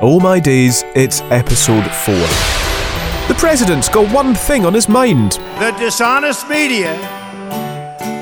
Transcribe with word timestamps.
Oh 0.00 0.20
my 0.20 0.38
days, 0.38 0.84
it's 0.94 1.22
episode 1.22 1.82
4. 1.82 2.14
The 3.26 3.34
president's 3.36 3.88
got 3.88 4.12
one 4.14 4.32
thing 4.32 4.64
on 4.64 4.72
his 4.72 4.88
mind. 4.88 5.32
The 5.58 5.74
dishonest 5.76 6.48
media, 6.48 6.96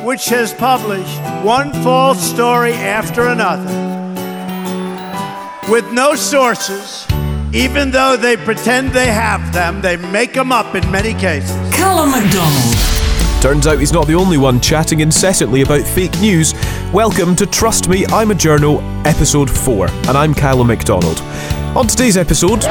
which 0.03 0.27
has 0.31 0.55
published 0.55 1.21
one 1.45 1.75
false 1.83 2.19
story 2.19 2.73
after 2.73 3.27
another, 3.27 3.69
with 5.71 5.93
no 5.93 6.15
sources, 6.15 7.07
even 7.53 7.91
though 7.91 8.17
they 8.17 8.39
pretend 8.39 8.93
they 8.93 9.09
have 9.13 9.53
them, 9.53 9.83
they 9.83 9.99
make 9.99 10.33
them 10.33 10.53
up 10.53 10.75
in 10.75 10.91
many 10.91 11.13
cases. 11.13 11.51
Callum 11.75 12.11
MacDonald. 12.11 12.97
Turns 13.43 13.67
out 13.67 13.79
he's 13.79 13.93
not 13.93 14.07
the 14.07 14.15
only 14.15 14.39
one 14.39 14.61
chatting 14.61 15.01
incessantly 15.01 15.61
about 15.61 15.83
fake 15.83 16.19
news. 16.21 16.55
Welcome 16.93 17.35
to 17.37 17.47
Trust 17.47 17.89
Me, 17.89 18.07
I'm 18.07 18.31
a 18.31 18.35
Journalist, 18.35 18.81
episode 19.05 19.51
4, 19.51 19.89
and 19.89 20.11
I'm 20.11 20.33
Callum 20.33 20.69
MacDonald. 20.69 21.19
On 21.77 21.85
today's 21.85 22.17
episode, 22.17 22.63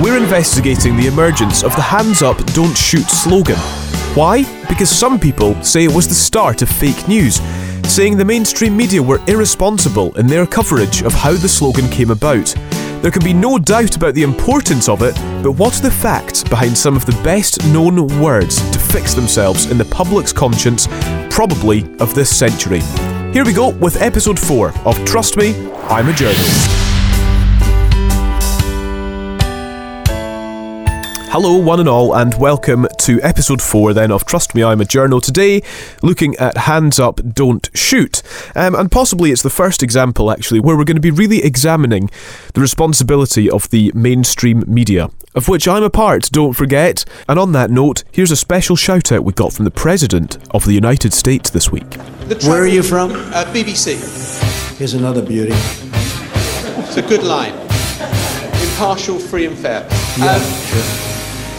we're 0.00 0.16
investigating 0.16 0.96
the 0.96 1.08
emergence 1.08 1.64
of 1.64 1.74
the 1.74 1.82
Hands 1.82 2.22
Up, 2.22 2.38
Don't 2.54 2.76
Shoot 2.76 3.06
slogan. 3.08 3.58
Why? 4.14 4.44
Because 4.68 4.88
some 4.88 5.18
people 5.18 5.60
say 5.62 5.84
it 5.84 5.92
was 5.92 6.06
the 6.06 6.14
start 6.14 6.62
of 6.62 6.68
fake 6.68 7.08
news, 7.08 7.40
saying 7.82 8.16
the 8.16 8.24
mainstream 8.24 8.76
media 8.76 9.02
were 9.02 9.20
irresponsible 9.26 10.16
in 10.16 10.28
their 10.28 10.46
coverage 10.46 11.02
of 11.02 11.12
how 11.12 11.32
the 11.32 11.48
slogan 11.48 11.90
came 11.90 12.12
about. 12.12 12.54
There 13.02 13.10
can 13.10 13.24
be 13.24 13.34
no 13.34 13.58
doubt 13.58 13.96
about 13.96 14.14
the 14.14 14.22
importance 14.22 14.88
of 14.88 15.02
it, 15.02 15.14
but 15.42 15.52
what 15.52 15.76
are 15.78 15.82
the 15.82 15.90
facts 15.90 16.44
behind 16.44 16.78
some 16.78 16.96
of 16.96 17.06
the 17.06 17.20
best 17.24 17.64
known 17.66 18.06
words 18.20 18.58
to 18.70 18.78
fix 18.78 19.14
themselves 19.14 19.70
in 19.70 19.78
the 19.78 19.84
public's 19.84 20.32
conscience, 20.32 20.86
probably 21.38 21.84
of 22.00 22.16
this 22.16 22.36
century? 22.36 22.80
Here 23.32 23.44
we 23.44 23.52
go 23.52 23.68
with 23.68 24.02
episode 24.02 24.36
4 24.40 24.72
of 24.84 25.04
Trust 25.04 25.36
Me, 25.36 25.54
I'm 25.84 26.08
a 26.08 26.12
Journalist. 26.12 26.68
Hello, 31.30 31.56
one 31.58 31.78
and 31.78 31.88
all, 31.88 32.16
and 32.16 32.34
welcome 32.40 32.88
to 33.02 33.22
episode 33.22 33.62
4 33.62 33.94
then 33.94 34.10
of 34.10 34.24
Trust 34.24 34.56
Me, 34.56 34.64
I'm 34.64 34.80
a 34.80 34.84
Journalist. 34.84 35.26
Today, 35.26 35.62
looking 36.02 36.34
at 36.38 36.56
Hands 36.56 36.98
Up, 36.98 37.20
Don't 37.32 37.70
Shoot. 37.72 38.20
Um, 38.56 38.74
and 38.74 38.90
possibly 38.90 39.30
it's 39.30 39.42
the 39.42 39.48
first 39.48 39.80
example, 39.80 40.32
actually, 40.32 40.58
where 40.58 40.76
we're 40.76 40.82
going 40.82 40.96
to 40.96 41.00
be 41.00 41.12
really 41.12 41.44
examining 41.44 42.10
the 42.54 42.60
responsibility 42.60 43.48
of 43.48 43.70
the 43.70 43.92
mainstream 43.94 44.64
media, 44.66 45.08
of 45.34 45.48
which 45.48 45.68
I'm 45.68 45.82
a 45.82 45.90
part, 45.90 46.30
don't 46.32 46.54
forget. 46.54 47.04
And 47.28 47.38
on 47.38 47.52
that 47.52 47.70
note, 47.70 48.04
here's 48.12 48.30
a 48.30 48.36
special 48.36 48.76
shout 48.76 49.12
out 49.12 49.24
we 49.24 49.32
got 49.32 49.52
from 49.52 49.64
the 49.64 49.70
President 49.70 50.38
of 50.52 50.64
the 50.64 50.72
United 50.72 51.12
States 51.12 51.50
this 51.50 51.70
week. 51.70 51.94
Where 52.44 52.62
are 52.62 52.66
you 52.66 52.82
from? 52.82 53.12
Uh, 53.12 53.44
BBC. 53.52 53.96
Here's 54.76 54.94
another 54.94 55.22
beauty. 55.22 55.52
It's 55.54 56.96
a 56.96 57.02
good 57.02 57.22
line. 57.22 57.52
Impartial, 58.70 59.18
free, 59.18 59.46
and 59.46 59.56
fair. 59.58 59.86
Yeah, 60.18 60.34
Um, 60.34 60.40
sure. 60.42 60.82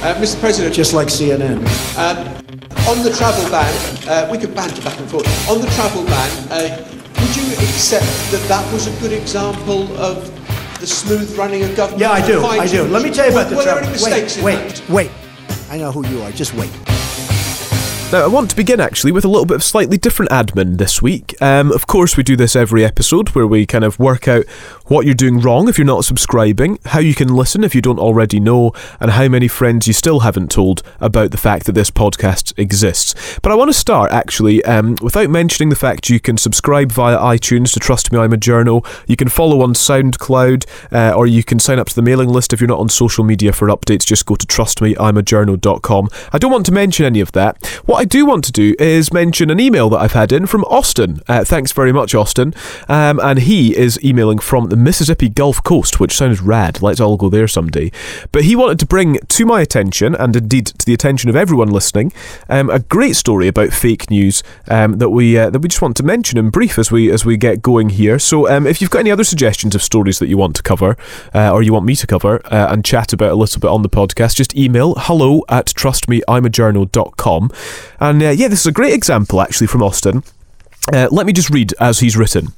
uh, 0.04 0.16
Mr. 0.22 0.40
President, 0.40 0.74
Just 0.74 0.94
like 0.94 1.08
CNN. 1.10 1.60
on 2.88 3.04
the 3.04 3.12
travel 3.12 3.50
ban, 3.52 3.74
uh, 4.08 4.28
we 4.32 4.38
could 4.38 4.56
banter 4.56 4.82
back 4.82 4.98
and 5.00 5.10
forth. 5.10 5.28
On 5.50 5.60
the 5.60 5.68
travel 5.72 6.04
ban, 6.06 6.32
uh, 6.52 6.86
would 7.22 7.36
you 7.36 7.44
accept 7.54 8.06
that 8.32 8.44
that 8.48 8.74
was 8.74 8.88
a 8.88 8.92
good 9.02 9.12
example 9.12 9.84
of 9.98 10.30
the 10.80 10.88
smooth 10.88 11.38
running 11.38 11.64
of 11.64 11.76
government? 11.76 12.02
Yeah, 12.02 12.12
I 12.12 12.26
do. 12.26 12.44
I 12.46 12.68
do. 12.68 12.84
Let 12.84 13.04
me 13.04 13.12
tell 13.12 13.26
you 13.26 13.32
about 13.32 13.50
the 13.50 13.56
Were 13.56 13.64
there 13.64 13.74
trouble. 13.82 13.90
any 13.90 13.94
mistakes 13.94 14.38
Wait, 14.42 14.58
wait, 14.90 14.90
wait. 14.90 15.12
I 15.70 15.78
know 15.78 15.92
who 15.92 16.08
you 16.08 16.22
are. 16.24 16.32
Just 16.32 16.54
wait. 16.56 16.72
Now, 18.12 18.24
I 18.24 18.28
want 18.28 18.50
to 18.50 18.56
begin 18.56 18.80
actually 18.80 19.12
with 19.12 19.24
a 19.24 19.28
little 19.28 19.46
bit 19.46 19.54
of 19.54 19.64
slightly 19.64 19.96
different 19.96 20.32
admin 20.32 20.80
this 20.80 21.00
week. 21.00 21.40
Um, 21.40 21.72
of 21.72 21.86
course, 21.86 22.18
we 22.18 22.24
do 22.24 22.36
this 22.36 22.56
every 22.56 22.84
episode 22.84 23.30
where 23.30 23.46
we 23.46 23.68
kind 23.68 23.84
of 23.84 24.00
work 24.00 24.28
out 24.28 24.48
what 24.88 25.06
you're 25.06 25.14
doing 25.14 25.40
wrong 25.40 25.70
if 25.70 25.78
you're 25.78 25.86
not 25.86 26.04
subscribing, 26.06 26.80
how 26.86 27.00
you 27.00 27.14
can 27.14 27.28
listen 27.28 27.64
if 27.64 27.76
you 27.76 27.82
don't 27.84 28.00
already 28.00 28.40
know, 28.40 28.74
and 29.00 29.12
how 29.12 29.28
many 29.28 29.48
friends 29.48 29.86
you 29.86 29.94
still 29.94 30.22
haven't 30.22 30.50
told 30.50 30.82
about 31.00 31.30
the 31.30 31.38
fact 31.38 31.68
that 31.68 31.74
this 31.74 31.92
podcast 31.92 32.58
exists. 32.58 33.40
But 33.44 33.52
I 33.52 33.56
want 33.56 33.70
to 33.70 33.78
start 33.78 34.12
actually 34.12 34.66
um, 34.66 34.96
without 35.04 35.30
mentioning 35.30 35.70
the 35.70 35.76
fact 35.76 36.10
you 36.10 36.20
can 36.20 36.38
subscribe 36.38 36.92
via 36.92 37.16
iTunes 37.16 37.72
to 37.74 37.80
Trust 37.80 38.12
Me 38.12 38.18
I'm 38.18 38.34
a 38.34 38.38
Journalist, 38.38 38.88
you 39.06 39.18
can 39.18 39.30
follow 39.30 39.62
on 39.62 39.76
SoundCloud, 39.76 40.66
uh, 40.92 41.16
or 41.16 41.28
you 41.28 41.44
can 41.44 41.60
sign 41.60 41.78
up 41.78 41.88
to 41.90 41.96
the 41.96 42.02
mailing 42.02 42.30
list 42.30 42.54
if 42.54 42.60
you're 42.60 42.68
not 42.68 42.80
on 42.80 42.90
social 42.90 43.24
media 43.24 43.54
for 43.54 43.68
updates. 43.68 44.04
Just 44.04 44.26
go 44.26 44.34
to 44.34 44.48
trustmeI'majournal.com. 44.48 46.10
I 46.34 46.40
don't 46.40 46.52
want 46.52 46.66
to 46.66 46.72
mention 46.72 47.06
any 47.06 47.20
of 47.20 47.34
that. 47.34 47.64
What 47.86 47.99
I 48.00 48.06
do 48.06 48.26
want 48.26 48.46
to 48.46 48.54
do 48.54 48.76
is 48.80 49.12
mention 49.12 49.50
an 49.50 49.60
email 49.60 49.90
that 49.90 49.98
I've 49.98 50.14
had 50.14 50.32
in 50.32 50.46
from 50.46 50.64
Austin. 50.64 51.20
Uh, 51.28 51.44
thanks 51.44 51.74
very 51.74 51.92
much, 51.92 52.16
Austin. 52.16 52.54
Um, 52.88 53.20
and 53.22 53.40
he 53.40 53.76
is 53.76 54.02
emailing 54.02 54.40
from 54.40 54.70
the 54.70 54.78
Mississippi 54.78 55.28
Gulf 55.28 55.62
Coast, 55.66 56.00
which 56.00 56.14
sounds 56.14 56.40
rad. 56.40 56.82
Let's 56.82 57.02
all 57.02 57.18
go 57.18 57.28
there 57.28 57.50
someday. 57.50 57.92
But 58.32 58.46
he 58.46 58.56
wanted 58.56 58.80
to 58.80 58.86
bring 58.86 59.18
to 59.18 59.46
my 59.46 59.60
attention, 59.60 60.16
and 60.16 60.34
indeed 60.34 60.68
to 60.68 60.86
the 60.86 60.94
attention 60.94 61.30
of 61.30 61.36
everyone 61.36 61.72
listening, 61.72 62.14
um, 62.48 62.70
a 62.70 62.80
great 62.80 63.18
story 63.18 63.50
about 63.50 63.74
fake 63.74 64.10
news 64.10 64.44
um, 64.70 64.94
that 65.00 65.10
we 65.10 65.38
uh, 65.38 65.50
that 65.50 65.60
we 65.60 65.68
just 65.68 65.82
want 65.82 65.98
to 65.98 66.04
mention 66.04 66.40
in 66.40 66.52
brief 66.52 66.80
as 66.80 66.94
we 66.94 67.12
as 67.12 67.26
we 67.26 67.36
get 67.36 67.62
going 67.62 67.90
here. 67.90 68.18
So 68.18 68.50
um, 68.50 68.66
if 68.66 68.80
you've 68.80 68.92
got 68.92 69.00
any 69.00 69.12
other 69.12 69.26
suggestions 69.26 69.76
of 69.76 69.84
stories 69.84 70.20
that 70.20 70.30
you 70.30 70.38
want 70.38 70.56
to 70.56 70.64
cover, 70.64 70.96
uh, 71.36 71.52
or 71.52 71.62
you 71.64 71.74
want 71.74 71.86
me 71.86 71.98
to 71.98 72.08
cover 72.08 72.40
uh, 72.46 72.72
and 72.72 72.86
chat 72.86 73.12
about 73.12 73.34
a 73.34 73.36
little 73.36 73.60
bit 73.60 73.70
on 73.70 73.82
the 73.82 73.90
podcast, 73.90 74.38
just 74.38 74.56
email 74.56 74.94
hello 74.96 75.44
at 75.50 75.66
trustme'imajournal.com. 75.66 77.52
And 78.00 78.22
uh, 78.22 78.30
yeah, 78.30 78.48
this 78.48 78.62
is 78.62 78.68
a 78.68 78.72
great 78.72 78.94
example 78.94 79.42
actually 79.42 79.68
from 79.68 79.84
Austin. 79.84 80.24
Uh, 80.92 81.08
let 81.12 81.26
me 81.26 81.34
just 81.34 81.50
read 81.50 81.74
as 81.80 82.00
he's 82.00 82.18
written. 82.18 82.54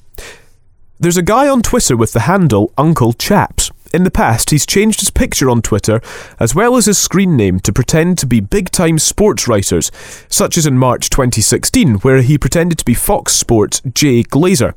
There's 1.00 1.18
a 1.18 1.24
guy 1.24 1.48
on 1.48 1.62
Twitter 1.62 1.98
with 1.98 2.14
the 2.14 2.22
handle 2.22 2.72
Uncle 2.78 3.14
Chaps. 3.14 3.72
In 3.94 4.04
the 4.04 4.12
past, 4.12 4.52
he's 4.52 4.66
changed 4.66 5.02
his 5.02 5.10
picture 5.10 5.50
on 5.50 5.62
Twitter 5.62 6.00
as 6.40 6.56
well 6.56 6.78
as 6.78 6.86
his 6.86 6.98
screen 6.98 7.36
name 7.36 7.60
to 7.62 7.74
pretend 7.74 8.18
to 8.20 8.26
be 8.26 8.40
big 8.40 8.70
time 8.70 9.00
sports 9.00 9.48
writers, 9.48 9.92
such 10.30 10.58
as 10.58 10.66
in 10.66 10.78
March 10.78 11.10
2016, 11.10 11.96
where 11.96 12.22
he 12.22 12.38
pretended 12.38 12.78
to 12.78 12.86
be 12.86 12.94
Fox 12.94 13.34
Sports' 13.34 13.82
Jay 13.94 14.24
Glazer. 14.24 14.76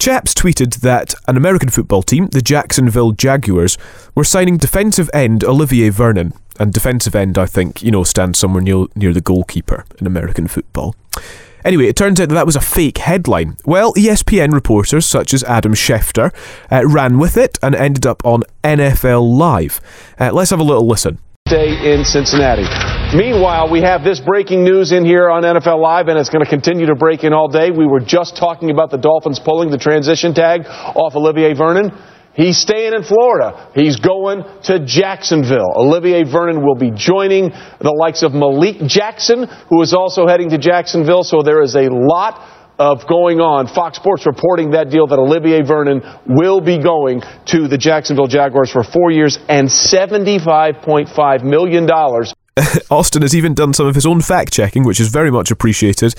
Chaps 0.00 0.32
tweeted 0.32 0.80
that 0.80 1.14
an 1.28 1.36
American 1.36 1.68
football 1.68 2.02
team, 2.02 2.28
the 2.28 2.40
Jacksonville 2.40 3.12
Jaguars, 3.12 3.76
were 4.14 4.24
signing 4.24 4.56
defensive 4.56 5.10
end 5.12 5.44
Olivier 5.44 5.90
Vernon. 5.90 6.32
And 6.58 6.72
defensive 6.72 7.14
end, 7.14 7.36
I 7.36 7.44
think, 7.44 7.82
you 7.82 7.90
know, 7.90 8.02
stands 8.02 8.38
somewhere 8.38 8.62
near, 8.62 8.86
near 8.94 9.12
the 9.12 9.20
goalkeeper 9.20 9.84
in 9.98 10.06
American 10.06 10.48
football. 10.48 10.96
Anyway, 11.66 11.84
it 11.84 11.96
turns 11.96 12.18
out 12.18 12.30
that 12.30 12.34
that 12.34 12.46
was 12.46 12.56
a 12.56 12.62
fake 12.62 12.96
headline. 12.96 13.58
Well, 13.66 13.92
ESPN 13.92 14.54
reporters 14.54 15.04
such 15.04 15.34
as 15.34 15.44
Adam 15.44 15.74
Schefter 15.74 16.32
uh, 16.72 16.86
ran 16.86 17.18
with 17.18 17.36
it 17.36 17.58
and 17.62 17.74
ended 17.74 18.06
up 18.06 18.24
on 18.24 18.44
NFL 18.64 19.36
Live. 19.36 19.82
Uh, 20.18 20.32
let's 20.32 20.48
have 20.48 20.60
a 20.60 20.64
little 20.64 20.86
listen. 20.86 21.18
Day 21.50 21.92
in 21.92 22.04
Cincinnati. 22.04 22.62
Meanwhile, 23.12 23.72
we 23.72 23.80
have 23.80 24.04
this 24.04 24.20
breaking 24.20 24.62
news 24.62 24.92
in 24.92 25.04
here 25.04 25.28
on 25.28 25.42
NFL 25.42 25.82
Live, 25.82 26.06
and 26.06 26.16
it's 26.16 26.30
going 26.30 26.44
to 26.44 26.48
continue 26.48 26.86
to 26.86 26.94
break 26.94 27.24
in 27.24 27.32
all 27.32 27.48
day. 27.48 27.72
We 27.72 27.88
were 27.88 27.98
just 27.98 28.36
talking 28.36 28.70
about 28.70 28.92
the 28.92 28.98
Dolphins 28.98 29.40
pulling 29.40 29.68
the 29.68 29.76
transition 29.76 30.32
tag 30.32 30.60
off 30.66 31.16
Olivier 31.16 31.54
Vernon. 31.54 31.90
He's 32.34 32.56
staying 32.56 32.94
in 32.94 33.02
Florida. 33.02 33.68
He's 33.74 33.96
going 33.96 34.44
to 34.64 34.86
Jacksonville. 34.86 35.74
Olivier 35.74 36.22
Vernon 36.22 36.64
will 36.64 36.76
be 36.76 36.92
joining 36.92 37.50
the 37.50 37.96
likes 37.98 38.22
of 38.22 38.32
Malik 38.32 38.86
Jackson, 38.86 39.48
who 39.68 39.82
is 39.82 39.92
also 39.92 40.28
heading 40.28 40.50
to 40.50 40.58
Jacksonville. 40.58 41.24
So 41.24 41.42
there 41.42 41.62
is 41.62 41.74
a 41.74 41.88
lot 41.90 42.59
of 42.80 43.06
going 43.06 43.40
on. 43.40 43.68
Fox 43.68 43.98
Sports 43.98 44.24
reporting 44.26 44.70
that 44.70 44.88
deal 44.88 45.06
that 45.06 45.18
Olivier 45.18 45.60
Vernon 45.62 46.00
will 46.26 46.62
be 46.62 46.78
going 46.78 47.20
to 47.46 47.68
the 47.68 47.76
Jacksonville 47.76 48.26
Jaguars 48.26 48.72
for 48.72 48.82
four 48.82 49.10
years 49.10 49.38
and 49.48 49.68
$75.5 49.68 51.44
million. 51.44 51.86
Austin 52.90 53.22
has 53.22 53.36
even 53.36 53.52
done 53.52 53.74
some 53.74 53.86
of 53.86 53.94
his 53.94 54.06
own 54.06 54.22
fact 54.22 54.52
checking, 54.52 54.82
which 54.84 54.98
is 54.98 55.08
very 55.08 55.30
much 55.30 55.50
appreciated, 55.50 56.14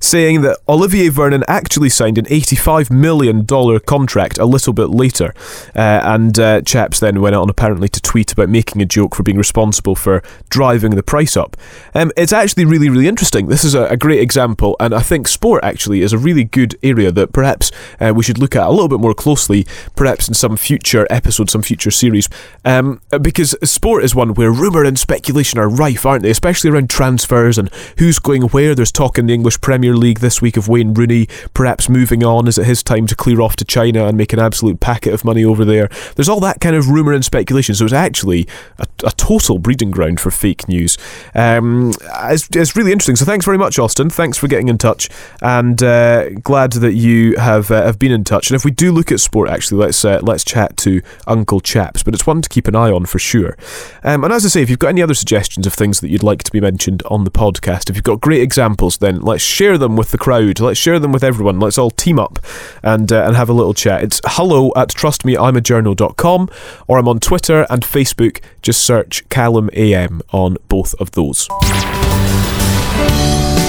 saying 0.00 0.40
that 0.40 0.58
Olivier 0.68 1.08
Vernon 1.10 1.44
actually 1.46 1.90
signed 1.90 2.18
an 2.18 2.24
$85 2.24 2.90
million 2.90 3.46
contract 3.80 4.38
a 4.38 4.46
little 4.46 4.72
bit 4.72 4.88
later. 4.88 5.34
Uh, 5.76 6.00
and 6.02 6.38
uh, 6.38 6.62
Chaps 6.62 7.00
then 7.00 7.20
went 7.20 7.36
on 7.36 7.50
apparently 7.50 7.88
to 7.88 8.00
tweet 8.00 8.32
about 8.32 8.48
making 8.48 8.80
a 8.82 8.86
joke 8.86 9.14
for 9.14 9.22
being 9.22 9.36
responsible 9.36 9.94
for 9.94 10.22
driving 10.48 10.92
the 10.92 11.02
price 11.02 11.36
up. 11.36 11.56
Um, 11.94 12.10
it's 12.16 12.32
actually 12.32 12.64
really, 12.64 12.88
really 12.88 13.08
interesting. 13.08 13.46
This 13.46 13.64
is 13.64 13.74
a, 13.74 13.84
a 13.84 13.96
great 13.96 14.20
example, 14.20 14.76
and 14.80 14.94
I 14.94 15.00
think 15.00 15.28
sport 15.28 15.62
actually 15.62 16.00
is 16.00 16.12
a 16.12 16.18
really 16.18 16.44
good 16.44 16.76
area 16.82 17.12
that 17.12 17.32
perhaps 17.32 17.70
uh, 18.00 18.12
we 18.14 18.22
should 18.22 18.38
look 18.38 18.56
at 18.56 18.66
a 18.66 18.70
little 18.70 18.88
bit 18.88 19.00
more 19.00 19.14
closely, 19.14 19.66
perhaps 19.94 20.28
in 20.28 20.34
some 20.34 20.56
future 20.56 21.06
episode, 21.10 21.50
some 21.50 21.62
future 21.62 21.90
series. 21.90 22.28
Um, 22.64 23.00
because 23.20 23.54
sport 23.62 24.04
is 24.04 24.14
one 24.14 24.34
where 24.34 24.52
rumour 24.52 24.84
and 24.84 24.98
speculation 24.98 25.58
are 25.58 25.68
rife, 25.68 26.06
aren't 26.06 26.22
they? 26.22 26.30
Especially 26.30 26.70
around 26.70 26.88
transfers 26.88 27.58
and 27.58 27.68
who's 27.98 28.18
going 28.18 28.42
where. 28.42 28.74
There's 28.74 28.92
talk 28.92 29.18
in 29.18 29.26
the 29.26 29.34
English 29.34 29.60
Premier 29.60 29.89
Premier 29.90 29.98
League 29.98 30.20
this 30.20 30.40
week 30.40 30.56
of 30.56 30.68
Wayne 30.68 30.94
Rooney 30.94 31.26
perhaps 31.52 31.88
moving 31.88 32.22
on. 32.22 32.46
Is 32.46 32.58
it 32.58 32.64
his 32.64 32.80
time 32.80 33.08
to 33.08 33.16
clear 33.16 33.40
off 33.40 33.56
to 33.56 33.64
China 33.64 34.06
and 34.06 34.16
make 34.16 34.32
an 34.32 34.38
absolute 34.38 34.78
packet 34.78 35.12
of 35.12 35.24
money 35.24 35.44
over 35.44 35.64
there? 35.64 35.88
There's 36.14 36.28
all 36.28 36.38
that 36.40 36.60
kind 36.60 36.76
of 36.76 36.88
rumour 36.88 37.12
and 37.12 37.24
speculation. 37.24 37.74
So 37.74 37.84
it's 37.84 37.92
actually 37.92 38.46
a, 38.78 38.86
a 39.04 39.10
total 39.10 39.58
breeding 39.58 39.90
ground 39.90 40.20
for 40.20 40.30
fake 40.30 40.68
news. 40.68 40.96
Um, 41.34 41.92
it's, 42.24 42.48
it's, 42.54 42.76
really 42.76 42.92
interesting. 42.92 43.16
So 43.16 43.24
thanks 43.24 43.44
very 43.44 43.58
much, 43.58 43.80
Austin. 43.80 44.10
Thanks 44.10 44.38
for 44.38 44.46
getting 44.46 44.68
in 44.68 44.78
touch, 44.78 45.10
and 45.42 45.82
uh, 45.82 46.30
glad 46.30 46.72
that 46.74 46.94
you 46.94 47.36
have 47.36 47.72
uh, 47.72 47.82
have 47.82 47.98
been 47.98 48.12
in 48.12 48.22
touch. 48.22 48.48
And 48.48 48.54
if 48.54 48.64
we 48.64 48.70
do 48.70 48.92
look 48.92 49.10
at 49.10 49.18
sport, 49.18 49.50
actually, 49.50 49.78
let's 49.78 50.04
uh, 50.04 50.20
let's 50.22 50.44
chat 50.44 50.76
to 50.78 51.02
Uncle 51.26 51.60
Chaps. 51.60 52.04
But 52.04 52.14
it's 52.14 52.28
one 52.28 52.42
to 52.42 52.48
keep 52.48 52.68
an 52.68 52.76
eye 52.76 52.92
on 52.92 53.06
for 53.06 53.18
sure. 53.18 53.56
Um, 54.04 54.22
and 54.22 54.32
as 54.32 54.44
I 54.46 54.48
say, 54.50 54.62
if 54.62 54.70
you've 54.70 54.78
got 54.78 54.88
any 54.90 55.02
other 55.02 55.14
suggestions 55.14 55.66
of 55.66 55.74
things 55.74 56.00
that 56.00 56.10
you'd 56.10 56.22
like 56.22 56.44
to 56.44 56.52
be 56.52 56.60
mentioned 56.60 57.02
on 57.06 57.24
the 57.24 57.30
podcast, 57.30 57.90
if 57.90 57.96
you've 57.96 58.04
got 58.04 58.20
great 58.20 58.40
examples, 58.40 58.98
then 58.98 59.20
let's 59.20 59.42
share 59.42 59.76
them 59.80 59.96
with 59.96 60.12
the 60.12 60.18
crowd. 60.18 60.60
Let's 60.60 60.78
share 60.78 61.00
them 61.00 61.10
with 61.10 61.24
everyone. 61.24 61.58
Let's 61.58 61.78
all 61.78 61.90
team 61.90 62.20
up 62.20 62.38
and 62.84 63.12
uh, 63.12 63.24
and 63.26 63.34
have 63.34 63.48
a 63.48 63.52
little 63.52 63.74
chat. 63.74 64.04
It's 64.04 64.20
hello 64.24 64.72
at 64.76 64.90
trustmei'majournal.com 64.90 66.50
or 66.86 66.98
I'm 66.98 67.08
on 67.08 67.18
Twitter 67.18 67.66
and 67.68 67.82
Facebook. 67.82 68.40
Just 68.62 68.84
search 68.84 69.28
Callum 69.28 69.70
AM 69.72 70.20
on 70.30 70.56
both 70.68 70.94
of 71.00 71.10
those. 71.12 71.48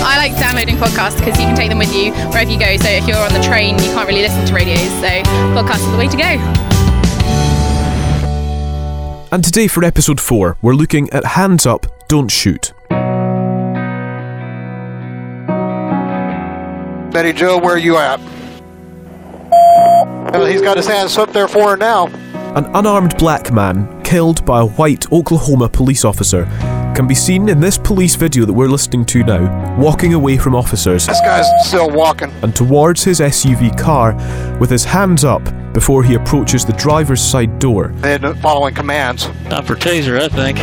I 0.04 0.18
like 0.18 0.38
downloading 0.38 0.76
podcasts 0.76 1.18
because 1.18 1.40
you 1.40 1.46
can 1.46 1.56
take 1.56 1.70
them 1.70 1.80
with 1.80 1.96
you 1.96 2.12
wherever 2.30 2.52
you 2.52 2.60
go. 2.60 2.78
So 2.78 2.90
if 2.90 3.08
you're 3.08 3.18
on 3.18 3.34
the 3.34 3.42
train, 3.42 3.80
you 3.80 3.92
can't 3.94 4.08
really 4.08 4.22
listen 4.22 4.46
to 4.46 4.54
radios. 4.54 4.90
So 5.00 5.24
podcasts 5.56 5.88
are 5.88 5.92
the 5.92 5.98
way 5.98 6.08
to 6.08 6.18
go. 6.18 6.38
And 9.34 9.44
today 9.44 9.68
for 9.68 9.86
episode 9.86 10.20
4, 10.20 10.58
we're 10.62 10.74
looking 10.74 11.10
at 11.12 11.24
Hands 11.24 11.66
Up, 11.66 11.86
Don't 12.10 12.30
Shoot. 12.30 12.74
Betty 17.12 17.34
Joe, 17.34 17.58
where 17.58 17.76
are 17.76 17.78
you 17.78 17.98
at? 17.98 18.20
Well, 20.32 20.46
he's 20.46 20.62
got 20.62 20.78
his 20.78 20.88
hands 20.88 21.18
up 21.18 21.34
there 21.34 21.50
for 21.50 21.72
her 21.72 21.78
now. 21.78 22.08
An 22.56 22.66
unarmed 22.74 23.18
black 23.18 23.52
man 23.52 24.02
killed 24.04 24.46
by 24.46 24.62
a 24.62 24.66
white 24.66 25.12
Oklahoma 25.12 25.68
police 25.68 26.06
officer 26.06 26.46
can 26.96 27.08
be 27.08 27.16
seen 27.16 27.50
in 27.50 27.60
this 27.60 27.78
police 27.78 28.16
video 28.16 28.46
that 28.46 28.54
we're 28.54 28.68
listening 28.68 29.06
to 29.06 29.24
now, 29.24 29.78
walking 29.78 30.14
away 30.14 30.38
from 30.38 30.56
officers. 30.56 31.06
This 31.06 31.20
guy's 31.22 31.46
still 31.68 31.90
walking. 31.90 32.32
And 32.44 32.56
towards 32.56 33.04
his 33.04 33.20
SUV 33.20 33.78
car 33.78 34.14
with 34.60 34.70
his 34.70 34.86
hands 34.86 35.24
up 35.26 35.44
before 35.74 36.04
he 36.04 36.16
approaches 36.16 36.66
the 36.66 36.74
driver's 36.74 37.22
side 37.22 37.60
door. 37.60 37.94
And 38.04 38.38
following 38.40 38.74
commands. 38.74 39.26
Time 39.46 39.66
for 39.66 39.76
taser, 39.76 40.22
I 40.22 40.30
think. 40.30 40.58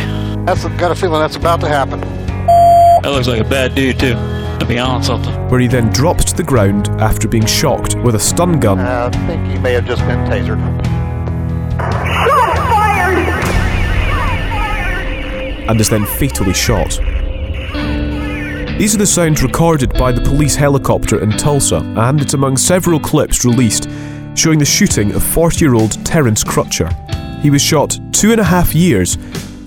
That's 0.45 0.63
got 0.79 0.91
a 0.91 0.95
feeling 0.95 1.21
that's 1.21 1.35
about 1.35 1.61
to 1.61 1.67
happen. 1.67 2.28
That 3.01 3.11
looks 3.11 3.27
like 3.27 3.39
a 3.39 3.49
bad 3.49 3.75
dude, 3.75 3.99
too. 3.99 4.13
To 4.59 4.65
be 4.67 4.77
honest, 4.77 5.07
something. 5.07 5.33
Where 5.49 5.59
he 5.59 5.67
then 5.67 5.89
drops 5.89 6.25
to 6.25 6.35
the 6.35 6.43
ground 6.43 6.89
after 6.99 7.27
being 7.27 7.45
shocked 7.45 7.95
with 8.03 8.15
a 8.15 8.19
stun 8.19 8.59
gun. 8.59 8.79
Uh, 8.79 9.09
I 9.13 9.27
think 9.27 9.47
he 9.47 9.57
may 9.57 9.73
have 9.73 9.85
just 9.85 10.01
been 10.01 10.19
tasered. 10.29 10.59
Shot 11.93 12.57
fired! 12.57 13.59
and 15.69 15.79
is 15.79 15.89
then 15.89 16.05
fatally 16.05 16.53
shot. 16.53 16.99
These 18.79 18.95
are 18.95 18.97
the 18.97 19.05
sounds 19.05 19.43
recorded 19.43 19.93
by 19.93 20.11
the 20.11 20.21
police 20.21 20.55
helicopter 20.55 21.21
in 21.21 21.31
Tulsa, 21.31 21.77
and 21.77 22.21
it's 22.21 22.33
among 22.33 22.57
several 22.57 22.99
clips 22.99 23.45
released 23.45 23.87
showing 24.35 24.57
the 24.57 24.65
shooting 24.65 25.13
of 25.13 25.23
40 25.23 25.63
year 25.63 25.75
old 25.75 26.03
Terence 26.05 26.43
Crutcher. 26.43 26.89
He 27.41 27.49
was 27.49 27.61
shot 27.61 27.99
two 28.11 28.31
and 28.31 28.41
a 28.41 28.43
half 28.43 28.73
years 28.73 29.17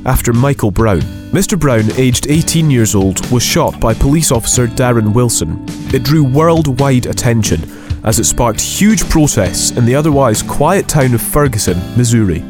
after 0.04 0.32
Michael 0.32 0.70
Brown. 0.70 1.00
Mr. 1.32 1.58
Brown, 1.58 1.90
aged 1.96 2.28
18 2.28 2.70
years 2.70 2.94
old, 2.94 3.25
was 3.31 3.43
shot 3.43 3.81
by 3.81 3.94
police 3.94 4.32
officer 4.32 4.66
Darren 4.66 5.14
Wilson. 5.14 5.64
It 5.94 6.02
drew 6.02 6.25
worldwide 6.25 7.06
attention 7.06 7.60
as 8.04 8.19
it 8.19 8.25
sparked 8.25 8.60
huge 8.60 9.08
protests 9.08 9.70
in 9.72 9.84
the 9.84 9.94
otherwise 9.94 10.43
quiet 10.43 10.88
town 10.88 11.14
of 11.14 11.22
Ferguson, 11.22 11.78
Missouri. 11.96 12.40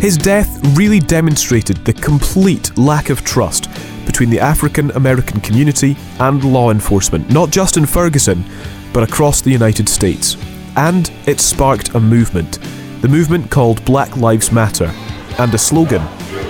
His 0.00 0.16
death 0.16 0.58
really 0.76 0.98
demonstrated 0.98 1.76
the 1.84 1.92
complete 1.92 2.76
lack 2.76 3.10
of 3.10 3.22
trust 3.24 3.68
between 4.04 4.30
the 4.30 4.40
African 4.40 4.90
American 4.92 5.40
community 5.40 5.96
and 6.18 6.42
law 6.42 6.70
enforcement, 6.70 7.30
not 7.30 7.50
just 7.50 7.76
in 7.76 7.86
Ferguson, 7.86 8.44
but 8.92 9.04
across 9.04 9.40
the 9.40 9.50
United 9.50 9.88
States. 9.88 10.36
And 10.76 11.12
it 11.26 11.38
sparked 11.38 11.94
a 11.94 12.00
movement, 12.00 12.58
the 13.00 13.08
movement 13.08 13.50
called 13.50 13.84
Black 13.84 14.16
Lives 14.16 14.50
Matter, 14.50 14.90
and 15.38 15.54
a 15.54 15.58
slogan. 15.58 16.02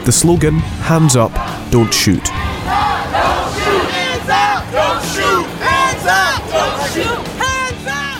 The 0.05 0.11
slogan, 0.11 0.59
Hands 0.59 1.15
Up, 1.15 1.33
Don't 1.71 1.95
Shoot. 1.95 2.25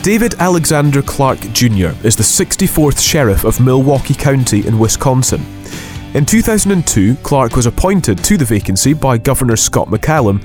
David 0.01 0.35
Alexander 0.39 1.01
Clark 1.01 1.39
Jr. 1.51 1.91
is 2.05 2.15
the 2.15 2.23
64th 2.23 3.01
Sheriff 3.01 3.43
of 3.43 3.59
Milwaukee 3.59 4.13
County 4.13 4.65
in 4.65 4.79
Wisconsin. 4.79 5.45
In 6.13 6.25
2002, 6.25 7.15
Clark 7.15 7.57
was 7.57 7.65
appointed 7.65 8.23
to 8.23 8.37
the 8.37 8.45
vacancy 8.45 8.93
by 8.93 9.17
Governor 9.17 9.57
Scott 9.57 9.89
McCallum 9.89 10.41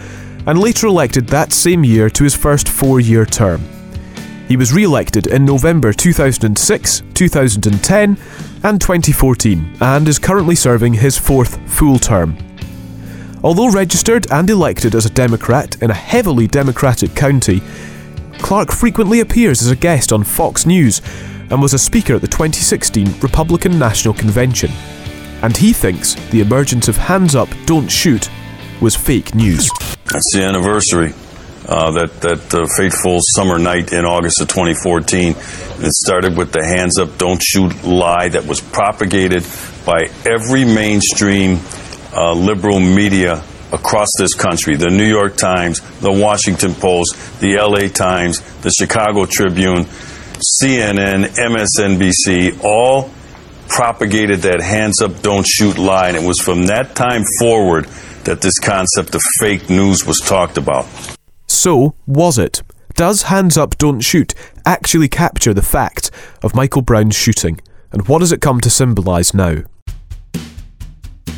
and 0.49 0.59
later 0.59 0.89
elected 0.89 1.29
that 1.29 1.53
same 1.53 1.85
year 1.85 2.11
to 2.11 2.25
his 2.25 2.35
first 2.35 2.69
four 2.69 2.99
year 2.99 3.25
term. 3.25 3.63
He 4.49 4.57
was 4.57 4.73
re 4.73 4.85
elected 4.85 5.27
in 5.27 5.45
November 5.45 5.93
2006, 5.93 7.03
2010, 7.13 8.19
and 8.65 8.81
2014 8.81 9.77
and 9.83 10.09
is 10.09 10.19
currently 10.19 10.55
serving 10.55 10.95
his 10.95 11.19
fourth 11.19 11.61
full 11.71 11.99
term. 11.99 12.37
Although 13.45 13.71
registered 13.71 14.27
and 14.33 14.49
elected 14.49 14.95
as 14.95 15.05
a 15.05 15.11
Democrat 15.11 15.81
in 15.83 15.91
a 15.91 15.95
heavily 15.95 16.47
Democratic 16.47 17.15
county, 17.15 17.61
Clark 18.39 18.73
frequently 18.73 19.21
appears 19.21 19.61
as 19.61 19.71
a 19.71 19.77
guest 19.77 20.13
on 20.13 20.25
Fox 20.25 20.65
News 20.65 21.03
and 21.51 21.61
was 21.61 21.75
a 21.75 21.79
speaker 21.79 22.15
at 22.15 22.23
the 22.23 22.27
2016 22.27 23.21
Republican 23.21 23.79
National 23.79 24.15
Convention. 24.15 24.71
And 25.43 25.57
he 25.57 25.75
thinks 25.75 26.15
the 26.31 26.41
emergence 26.41 26.89
of 26.89 26.97
Hands 26.97 27.35
Up, 27.35 27.49
Don't 27.67 27.89
Shoot 27.89 28.31
was 28.81 28.97
fake 28.97 29.35
news. 29.35 29.71
That's 30.07 30.33
the 30.33 30.43
anniversary. 30.43 31.13
Uh, 31.69 31.91
that 31.91 32.21
that 32.23 32.55
uh, 32.55 32.67
fateful 32.79 33.19
summer 33.21 33.59
night 33.59 33.93
in 33.93 34.07
August 34.07 34.41
of 34.41 34.49
2014. 34.49 35.33
It 35.33 35.93
started 35.93 36.35
with 36.35 36.51
the 36.51 36.65
hands 36.65 36.99
up, 36.99 37.19
don't 37.19 37.43
shoot 37.43 37.85
lie 37.85 38.31
that 38.31 38.47
was 38.47 38.63
propagated 38.63 39.47
by 39.85 40.09
every 40.25 40.65
mainstream 40.65 41.61
uh, 42.15 42.33
liberal 42.33 42.81
media 42.81 43.45
across 43.71 44.09
this 44.19 44.35
country 44.35 44.77
the 44.77 44.89
New 44.89 45.07
York 45.07 45.37
Times, 45.37 45.81
the 46.01 46.11
Washington 46.11 46.75
Post, 46.75 47.41
the 47.41 47.57
LA 47.57 47.89
Times, 47.89 48.41
the 48.63 48.71
Chicago 48.71 49.27
Tribune, 49.27 49.85
CNN, 50.63 51.27
MSNBC, 51.37 52.65
all 52.65 53.11
propagated 53.69 54.41
that 54.41 54.63
hands 54.63 55.03
up, 55.03 55.21
don't 55.21 55.47
shoot 55.47 55.77
lie. 55.77 56.09
And 56.09 56.17
it 56.17 56.27
was 56.27 56.41
from 56.41 56.67
that 56.67 56.95
time 56.97 57.25
forward 57.39 57.85
that 58.25 58.41
this 58.41 58.59
concept 58.59 59.15
of 59.15 59.23
fake 59.39 59.69
news 59.69 60.07
was 60.07 60.19
talked 60.19 60.57
about. 60.57 60.87
So, 61.49 61.95
was 62.07 62.39
it? 62.39 62.63
Does 62.95 63.23
Hands 63.23 63.57
Up, 63.57 63.79
Don't 63.79 64.01
Shoot 64.01 64.35
actually 64.67 65.09
capture 65.09 65.55
the 65.55 65.63
fact 65.63 66.11
of 66.43 66.55
Michael 66.55 66.83
Brown's 66.83 67.17
shooting? 67.17 67.61
And 67.91 68.07
what 68.07 68.19
does 68.19 68.33
it 68.33 68.43
come 68.43 68.61
to 68.61 68.71
symbolise 68.71 69.33
now? 69.33 69.63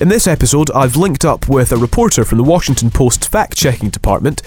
In 0.01 0.09
this 0.09 0.27
episode, 0.27 0.71
I've 0.73 0.97
linked 0.97 1.25
up 1.25 1.49
with 1.49 1.73
a 1.73 1.77
reporter 1.77 2.25
from 2.25 2.39
the 2.39 2.45
Washington 2.45 2.91
Post's 2.91 3.27
fact 3.27 3.57
checking 3.57 3.91
department 3.91 4.43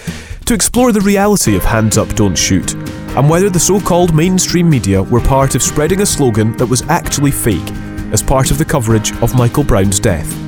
to 0.45 0.53
explore 0.53 0.91
the 0.91 1.01
reality 1.01 1.55
of 1.55 1.63
Hands 1.63 1.97
Up, 1.97 2.09
Don't 2.15 2.37
Shoot, 2.37 2.73
and 3.15 3.29
whether 3.29 3.49
the 3.49 3.59
so 3.59 3.79
called 3.79 4.13
mainstream 4.13 4.69
media 4.69 5.01
were 5.01 5.21
part 5.21 5.55
of 5.55 5.63
spreading 5.63 6.01
a 6.01 6.05
slogan 6.05 6.57
that 6.57 6.65
was 6.65 6.81
actually 6.89 7.31
fake 7.31 7.71
as 8.11 8.21
part 8.21 8.51
of 8.51 8.57
the 8.57 8.65
coverage 8.65 9.13
of 9.21 9.35
Michael 9.35 9.63
Brown's 9.63 9.99
death. 9.99 10.42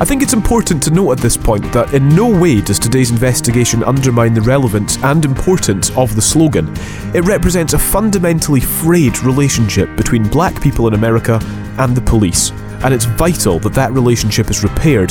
I 0.00 0.04
think 0.04 0.22
it's 0.22 0.32
important 0.32 0.82
to 0.82 0.90
note 0.90 1.12
at 1.12 1.18
this 1.18 1.36
point 1.36 1.72
that 1.72 1.94
in 1.94 2.08
no 2.08 2.28
way 2.28 2.60
does 2.60 2.78
today's 2.78 3.10
investigation 3.10 3.84
undermine 3.84 4.34
the 4.34 4.42
relevance 4.42 5.02
and 5.04 5.24
importance 5.24 5.90
of 5.96 6.14
the 6.14 6.22
slogan. 6.22 6.72
It 7.14 7.24
represents 7.24 7.74
a 7.74 7.78
fundamentally 7.78 8.60
frayed 8.60 9.22
relationship 9.22 9.96
between 9.96 10.28
black 10.28 10.60
people 10.60 10.88
in 10.88 10.94
America 10.94 11.38
and 11.78 11.96
the 11.96 12.02
police 12.02 12.52
and 12.84 12.92
it's 12.92 13.06
vital 13.06 13.58
that 13.60 13.72
that 13.72 13.92
relationship 13.92 14.50
is 14.50 14.62
repaired, 14.62 15.10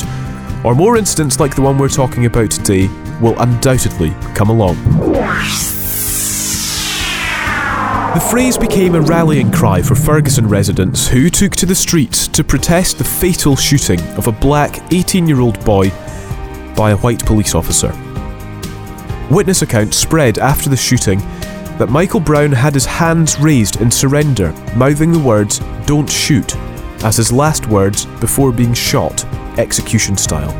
or 0.64 0.74
more 0.74 0.96
incidents 0.96 1.40
like 1.40 1.56
the 1.56 1.62
one 1.62 1.76
we're 1.76 1.88
talking 1.88 2.24
about 2.26 2.50
today 2.50 2.86
will 3.20 3.38
undoubtedly 3.40 4.10
come 4.34 4.48
along. 4.48 4.76
The 8.14 8.20
phrase 8.20 8.56
became 8.56 8.94
a 8.94 9.00
rallying 9.00 9.50
cry 9.50 9.82
for 9.82 9.96
Ferguson 9.96 10.48
residents 10.48 11.08
who 11.08 11.28
took 11.28 11.50
to 11.56 11.66
the 11.66 11.74
streets 11.74 12.28
to 12.28 12.44
protest 12.44 12.96
the 12.96 13.02
fatal 13.02 13.56
shooting 13.56 14.00
of 14.16 14.28
a 14.28 14.32
black 14.32 14.92
18 14.92 15.26
year 15.26 15.40
old 15.40 15.58
boy 15.64 15.90
by 16.76 16.92
a 16.92 16.96
white 16.98 17.26
police 17.26 17.56
officer. 17.56 17.88
Witness 19.32 19.62
accounts 19.62 19.96
spread 19.96 20.38
after 20.38 20.70
the 20.70 20.76
shooting 20.76 21.18
that 21.76 21.90
Michael 21.90 22.20
Brown 22.20 22.52
had 22.52 22.74
his 22.74 22.86
hands 22.86 23.36
raised 23.40 23.80
in 23.80 23.90
surrender, 23.90 24.52
mouthing 24.76 25.10
the 25.10 25.18
words, 25.18 25.58
Don't 25.84 26.08
shoot, 26.08 26.54
as 27.02 27.16
his 27.16 27.32
last 27.32 27.66
words 27.66 28.06
before 28.20 28.52
being 28.52 28.74
shot, 28.74 29.24
execution 29.58 30.16
style. 30.16 30.52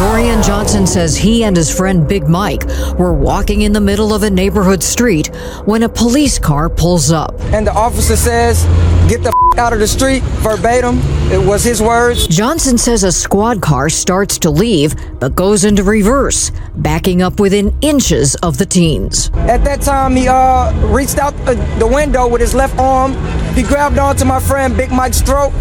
Dorian 0.00 0.42
Johnson 0.42 0.86
says 0.86 1.14
he 1.14 1.44
and 1.44 1.54
his 1.54 1.70
friend 1.70 2.08
Big 2.08 2.26
Mike 2.26 2.64
were 2.98 3.12
walking 3.12 3.60
in 3.62 3.74
the 3.74 3.82
middle 3.82 4.14
of 4.14 4.22
a 4.22 4.30
neighborhood 4.30 4.82
street 4.82 5.26
when 5.66 5.82
a 5.82 5.90
police 5.90 6.38
car 6.38 6.70
pulls 6.70 7.12
up. 7.12 7.38
And 7.52 7.66
the 7.66 7.72
officer 7.74 8.16
says, 8.16 8.64
Get 9.10 9.22
the 9.22 9.28
f- 9.28 9.58
out 9.58 9.74
of 9.74 9.78
the 9.78 9.86
street, 9.86 10.22
verbatim. 10.40 11.00
It 11.30 11.46
was 11.46 11.62
his 11.62 11.82
words. 11.82 12.26
Johnson 12.28 12.78
says 12.78 13.04
a 13.04 13.12
squad 13.12 13.60
car 13.60 13.90
starts 13.90 14.38
to 14.38 14.48
leave 14.48 14.94
but 15.20 15.34
goes 15.34 15.66
into 15.66 15.84
reverse, 15.84 16.50
backing 16.76 17.20
up 17.20 17.38
within 17.38 17.76
inches 17.82 18.36
of 18.36 18.56
the 18.56 18.64
teens. 18.64 19.30
At 19.34 19.64
that 19.64 19.82
time, 19.82 20.16
he 20.16 20.28
uh, 20.28 20.72
reached 20.86 21.18
out 21.18 21.36
the 21.44 21.86
window 21.86 22.26
with 22.26 22.40
his 22.40 22.54
left 22.54 22.78
arm. 22.78 23.12
He 23.54 23.62
grabbed 23.62 23.98
onto 23.98 24.24
my 24.24 24.40
friend 24.40 24.74
Big 24.74 24.90
Mike's 24.90 25.20
throat, 25.20 25.52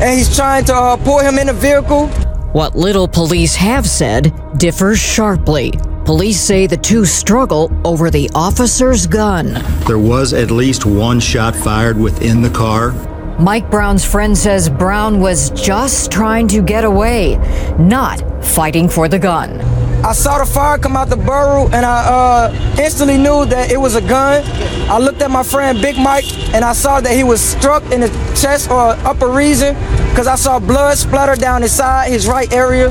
and 0.00 0.18
he's 0.18 0.34
trying 0.34 0.64
to 0.64 0.74
uh, 0.74 0.96
pull 0.96 1.20
him 1.20 1.38
in 1.38 1.46
the 1.46 1.52
vehicle. 1.52 2.10
What 2.56 2.74
little 2.74 3.06
police 3.06 3.54
have 3.56 3.86
said 3.86 4.32
differs 4.56 4.98
sharply. 4.98 5.72
Police 6.06 6.40
say 6.40 6.66
the 6.66 6.78
two 6.78 7.04
struggle 7.04 7.70
over 7.84 8.08
the 8.08 8.30
officer's 8.34 9.06
gun. 9.06 9.62
There 9.86 9.98
was 9.98 10.32
at 10.32 10.50
least 10.50 10.86
one 10.86 11.20
shot 11.20 11.54
fired 11.54 11.98
within 11.98 12.40
the 12.40 12.48
car. 12.48 12.94
Mike 13.38 13.70
Brown's 13.70 14.02
friend 14.02 14.36
says 14.36 14.70
Brown 14.70 15.20
was 15.20 15.50
just 15.50 16.10
trying 16.10 16.48
to 16.48 16.62
get 16.62 16.84
away, 16.84 17.36
not 17.78 18.22
fighting 18.42 18.88
for 18.88 19.08
the 19.08 19.18
gun. 19.18 19.60
I 20.02 20.12
saw 20.12 20.38
the 20.38 20.46
fire 20.46 20.78
come 20.78 20.96
out 20.96 21.10
the 21.10 21.16
barrel 21.16 21.66
and 21.74 21.84
I 21.84 22.06
uh, 22.06 22.76
instantly 22.80 23.18
knew 23.18 23.44
that 23.44 23.70
it 23.70 23.76
was 23.76 23.94
a 23.94 24.00
gun. 24.00 24.42
I 24.88 24.98
looked 24.98 25.20
at 25.20 25.30
my 25.30 25.42
friend 25.42 25.82
Big 25.82 25.98
Mike 25.98 26.24
and 26.54 26.64
I 26.64 26.72
saw 26.72 26.98
that 27.02 27.14
he 27.14 27.24
was 27.24 27.42
struck 27.42 27.82
in 27.92 28.00
the 28.00 28.08
chest 28.40 28.70
or 28.70 28.92
upper 29.04 29.28
region 29.28 29.74
because 30.08 30.26
I 30.26 30.36
saw 30.36 30.58
blood 30.58 30.96
splatter 30.96 31.34
down 31.34 31.60
his 31.60 31.72
side, 31.72 32.10
his 32.10 32.26
right 32.26 32.50
area. 32.54 32.90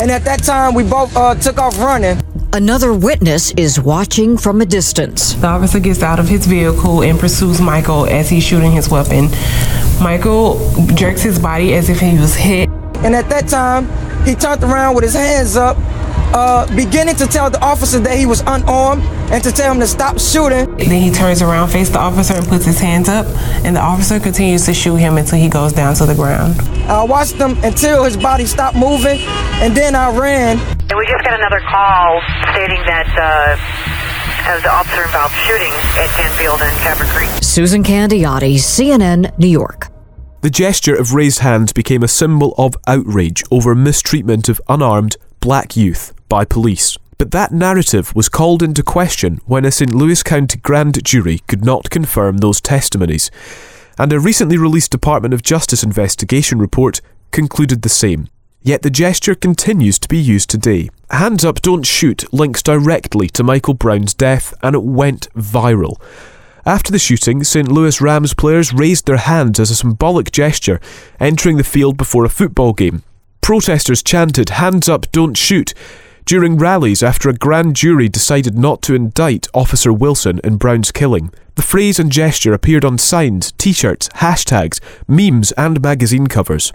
And 0.00 0.10
at 0.10 0.24
that 0.24 0.42
time, 0.42 0.74
we 0.74 0.82
both 0.82 1.16
uh, 1.16 1.36
took 1.36 1.58
off 1.58 1.78
running. 1.78 2.20
Another 2.56 2.94
witness 2.94 3.50
is 3.58 3.78
watching 3.78 4.38
from 4.38 4.62
a 4.62 4.64
distance. 4.64 5.34
The 5.34 5.46
officer 5.46 5.78
gets 5.78 6.02
out 6.02 6.18
of 6.18 6.26
his 6.26 6.46
vehicle 6.46 7.02
and 7.02 7.20
pursues 7.20 7.60
Michael 7.60 8.06
as 8.06 8.30
he's 8.30 8.44
shooting 8.44 8.72
his 8.72 8.88
weapon. 8.88 9.28
Michael 10.00 10.58
jerks 10.94 11.20
his 11.20 11.38
body 11.38 11.74
as 11.74 11.90
if 11.90 12.00
he 12.00 12.18
was 12.18 12.34
hit. 12.34 12.70
And 13.04 13.14
at 13.14 13.28
that 13.28 13.48
time, 13.48 13.84
he 14.24 14.34
turned 14.34 14.64
around 14.64 14.94
with 14.94 15.04
his 15.04 15.12
hands 15.12 15.54
up, 15.54 15.76
uh, 16.34 16.66
beginning 16.74 17.16
to 17.16 17.26
tell 17.26 17.50
the 17.50 17.60
officer 17.60 17.98
that 17.98 18.16
he 18.16 18.24
was 18.24 18.40
unarmed 18.46 19.02
and 19.30 19.44
to 19.44 19.52
tell 19.52 19.70
him 19.70 19.80
to 19.80 19.86
stop 19.86 20.18
shooting. 20.18 20.78
Then 20.78 21.02
he 21.02 21.10
turns 21.10 21.42
around, 21.42 21.68
faces 21.68 21.92
the 21.92 21.98
officer, 21.98 22.36
and 22.36 22.48
puts 22.48 22.64
his 22.64 22.80
hands 22.80 23.10
up, 23.10 23.26
and 23.66 23.76
the 23.76 23.82
officer 23.82 24.18
continues 24.18 24.64
to 24.64 24.72
shoot 24.72 24.96
him 24.96 25.18
until 25.18 25.38
he 25.38 25.50
goes 25.50 25.74
down 25.74 25.94
to 25.96 26.06
the 26.06 26.14
ground. 26.14 26.58
I 26.88 27.04
watched 27.04 27.34
him 27.34 27.58
until 27.62 28.04
his 28.04 28.16
body 28.16 28.46
stopped 28.46 28.78
moving, 28.78 29.18
and 29.60 29.76
then 29.76 29.94
I 29.94 30.16
ran. 30.18 30.75
And 30.88 30.96
we 30.96 31.06
just 31.06 31.24
got 31.24 31.34
another 31.34 31.60
call 31.60 32.20
stating 32.52 32.80
that 32.86 33.10
uh, 33.18 34.60
the 34.62 34.70
officer 34.70 35.02
involved 35.02 35.34
shooting 35.44 35.72
at 35.74 35.90
Canfield 35.90 36.62
and 36.62 36.76
Copper 36.78 37.04
Creek. 37.06 37.42
Susan 37.42 37.82
Candiotti, 37.82 38.54
CNN, 38.54 39.36
New 39.36 39.48
York. 39.48 39.88
The 40.42 40.50
gesture 40.50 40.94
of 40.94 41.12
raised 41.12 41.40
hands 41.40 41.72
became 41.72 42.04
a 42.04 42.08
symbol 42.08 42.54
of 42.56 42.76
outrage 42.86 43.42
over 43.50 43.74
mistreatment 43.74 44.48
of 44.48 44.60
unarmed 44.68 45.16
black 45.40 45.76
youth 45.76 46.12
by 46.28 46.44
police. 46.44 46.96
But 47.18 47.32
that 47.32 47.50
narrative 47.50 48.14
was 48.14 48.28
called 48.28 48.62
into 48.62 48.84
question 48.84 49.40
when 49.46 49.64
a 49.64 49.72
St. 49.72 49.92
Louis 49.92 50.22
County 50.22 50.58
grand 50.58 51.02
jury 51.04 51.40
could 51.48 51.64
not 51.64 51.90
confirm 51.90 52.36
those 52.36 52.60
testimonies. 52.60 53.28
And 53.98 54.12
a 54.12 54.20
recently 54.20 54.56
released 54.56 54.92
Department 54.92 55.34
of 55.34 55.42
Justice 55.42 55.82
investigation 55.82 56.58
report 56.60 57.00
concluded 57.32 57.82
the 57.82 57.88
same. 57.88 58.28
Yet 58.66 58.82
the 58.82 58.90
gesture 58.90 59.36
continues 59.36 59.96
to 60.00 60.08
be 60.08 60.18
used 60.18 60.50
today. 60.50 60.90
Hands 61.08 61.44
Up 61.44 61.62
Don't 61.62 61.86
Shoot 61.86 62.24
links 62.32 62.64
directly 62.64 63.28
to 63.28 63.44
Michael 63.44 63.74
Brown's 63.74 64.12
death 64.12 64.52
and 64.60 64.74
it 64.74 64.82
went 64.82 65.32
viral. 65.34 66.00
After 66.64 66.90
the 66.90 66.98
shooting, 66.98 67.44
St. 67.44 67.68
Louis 67.68 68.00
Rams 68.00 68.34
players 68.34 68.72
raised 68.72 69.06
their 69.06 69.18
hands 69.18 69.60
as 69.60 69.70
a 69.70 69.76
symbolic 69.76 70.32
gesture, 70.32 70.80
entering 71.20 71.58
the 71.58 71.62
field 71.62 71.96
before 71.96 72.24
a 72.24 72.28
football 72.28 72.72
game. 72.72 73.04
Protesters 73.40 74.02
chanted, 74.02 74.48
Hands 74.48 74.88
up, 74.88 75.12
don't 75.12 75.38
shoot, 75.38 75.72
during 76.24 76.58
rallies 76.58 77.04
after 77.04 77.28
a 77.28 77.34
grand 77.34 77.76
jury 77.76 78.08
decided 78.08 78.58
not 78.58 78.82
to 78.82 78.96
indict 78.96 79.46
Officer 79.54 79.92
Wilson 79.92 80.40
in 80.42 80.56
Brown's 80.56 80.90
killing. 80.90 81.30
The 81.54 81.62
phrase 81.62 82.00
and 82.00 82.10
gesture 82.10 82.52
appeared 82.52 82.84
on 82.84 82.98
signs, 82.98 83.52
t 83.52 83.72
shirts, 83.72 84.08
hashtags, 84.16 84.80
memes, 85.06 85.52
and 85.52 85.80
magazine 85.80 86.26
covers. 86.26 86.72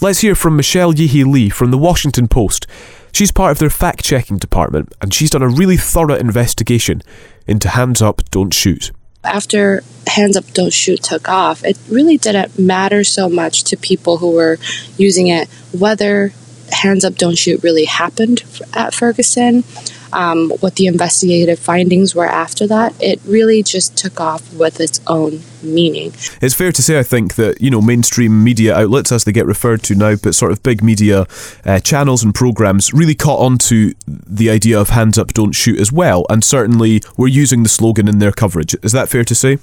Let's 0.00 0.20
hear 0.20 0.34
from 0.34 0.56
Michelle 0.56 0.94
Ye 0.94 1.06
Hee 1.06 1.24
Lee 1.24 1.48
from 1.48 1.70
the 1.70 1.78
Washington 1.78 2.28
Post. 2.28 2.66
She's 3.12 3.32
part 3.32 3.52
of 3.52 3.58
their 3.58 3.70
fact 3.70 4.04
checking 4.04 4.36
department, 4.36 4.92
and 5.00 5.12
she's 5.12 5.30
done 5.30 5.42
a 5.42 5.48
really 5.48 5.78
thorough 5.78 6.16
investigation 6.16 7.02
into 7.46 7.70
Hands 7.70 8.00
Up, 8.02 8.20
Don't 8.30 8.52
Shoot 8.52 8.92
after 9.26 9.82
Hands 10.06 10.36
Up 10.36 10.44
Don't 10.52 10.72
Shoot 10.72 11.02
took 11.02 11.28
off, 11.28 11.64
it 11.64 11.76
really 11.90 12.16
didn't 12.16 12.58
matter 12.58 13.04
so 13.04 13.28
much 13.28 13.64
to 13.64 13.76
people 13.76 14.18
who 14.18 14.32
were 14.32 14.58
using 14.96 15.26
it 15.26 15.48
whether 15.72 16.32
Hands 16.72 17.04
Up 17.04 17.16
Don't 17.16 17.38
Shoot 17.38 17.62
really 17.62 17.84
happened 17.84 18.42
at 18.74 18.94
Ferguson, 18.94 19.64
um, 20.12 20.50
what 20.60 20.76
the 20.76 20.86
investigative 20.86 21.58
findings 21.58 22.14
were 22.14 22.26
after 22.26 22.66
that. 22.66 22.94
It 23.00 23.20
really 23.26 23.62
just 23.62 23.96
took 23.96 24.20
off 24.20 24.52
with 24.54 24.80
its 24.80 25.00
own 25.06 25.40
meaning. 25.62 26.12
It's 26.40 26.54
fair 26.54 26.72
to 26.72 26.82
say, 26.82 26.98
I 26.98 27.02
think, 27.02 27.34
that, 27.34 27.60
you 27.60 27.70
know, 27.70 27.82
mainstream 27.82 28.42
media 28.42 28.76
outlets, 28.76 29.12
as 29.12 29.24
they 29.24 29.32
get 29.32 29.46
referred 29.46 29.82
to 29.84 29.94
now, 29.94 30.16
but 30.16 30.34
sort 30.34 30.52
of 30.52 30.62
big 30.62 30.82
media 30.82 31.26
uh, 31.64 31.80
channels 31.80 32.22
and 32.22 32.34
programs 32.34 32.94
really 32.94 33.14
caught 33.14 33.40
on 33.40 33.58
to 33.58 33.94
the 34.06 34.48
idea 34.48 34.80
of 34.80 34.90
hands 34.90 35.18
up, 35.18 35.34
don't 35.34 35.52
shoot 35.52 35.78
as 35.80 35.90
well, 35.90 36.24
and 36.30 36.44
certainly 36.44 37.02
were 37.16 37.28
using 37.28 37.62
the 37.62 37.68
slogan 37.68 38.08
in 38.08 38.18
their 38.18 38.32
coverage. 38.32 38.74
Is 38.82 38.92
that 38.92 39.08
fair 39.08 39.24
to 39.24 39.34
say? 39.34 39.58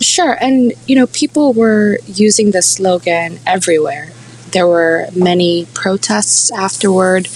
Sure. 0.00 0.36
And, 0.40 0.72
you 0.88 0.96
know, 0.96 1.06
people 1.06 1.52
were 1.52 1.98
using 2.06 2.50
the 2.50 2.62
slogan 2.62 3.38
everywhere. 3.46 4.10
There 4.52 4.66
were 4.66 5.08
many 5.14 5.66
protests 5.74 6.50
afterward. 6.52 7.26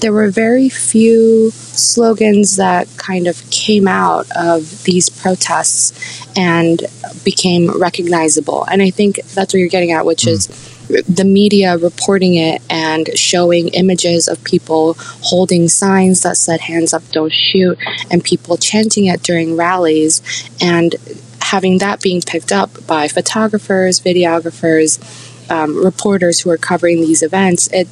There 0.00 0.12
were 0.12 0.28
very 0.28 0.68
few 0.68 1.50
slogans 1.50 2.56
that 2.56 2.88
kind 2.96 3.26
of 3.26 3.48
came 3.50 3.88
out 3.88 4.26
of 4.36 4.84
these 4.84 5.08
protests 5.08 5.92
and 6.36 6.82
became 7.24 7.70
recognizable. 7.70 8.64
And 8.64 8.82
I 8.82 8.90
think 8.90 9.16
that's 9.34 9.54
what 9.54 9.60
you're 9.60 9.68
getting 9.68 9.92
at, 9.92 10.04
which 10.04 10.22
mm. 10.22 10.28
is 10.28 10.48
the 10.88 11.24
media 11.24 11.78
reporting 11.78 12.34
it 12.34 12.60
and 12.68 13.08
showing 13.18 13.68
images 13.68 14.28
of 14.28 14.42
people 14.44 14.94
holding 15.22 15.68
signs 15.68 16.22
that 16.22 16.36
said 16.36 16.60
hands 16.60 16.92
up 16.92 17.02
don't 17.10 17.32
shoot 17.32 17.78
and 18.10 18.22
people 18.22 18.56
chanting 18.56 19.06
it 19.06 19.22
during 19.22 19.56
rallies 19.56 20.20
and 20.60 20.96
having 21.40 21.78
that 21.78 22.02
being 22.02 22.20
picked 22.20 22.52
up 22.52 22.86
by 22.86 23.08
photographers 23.08 24.00
videographers 24.00 24.98
um, 25.54 25.84
reporters 25.84 26.40
who 26.40 26.50
are 26.50 26.56
covering 26.70 27.00
these 27.00 27.22
events, 27.22 27.68
it 27.72 27.88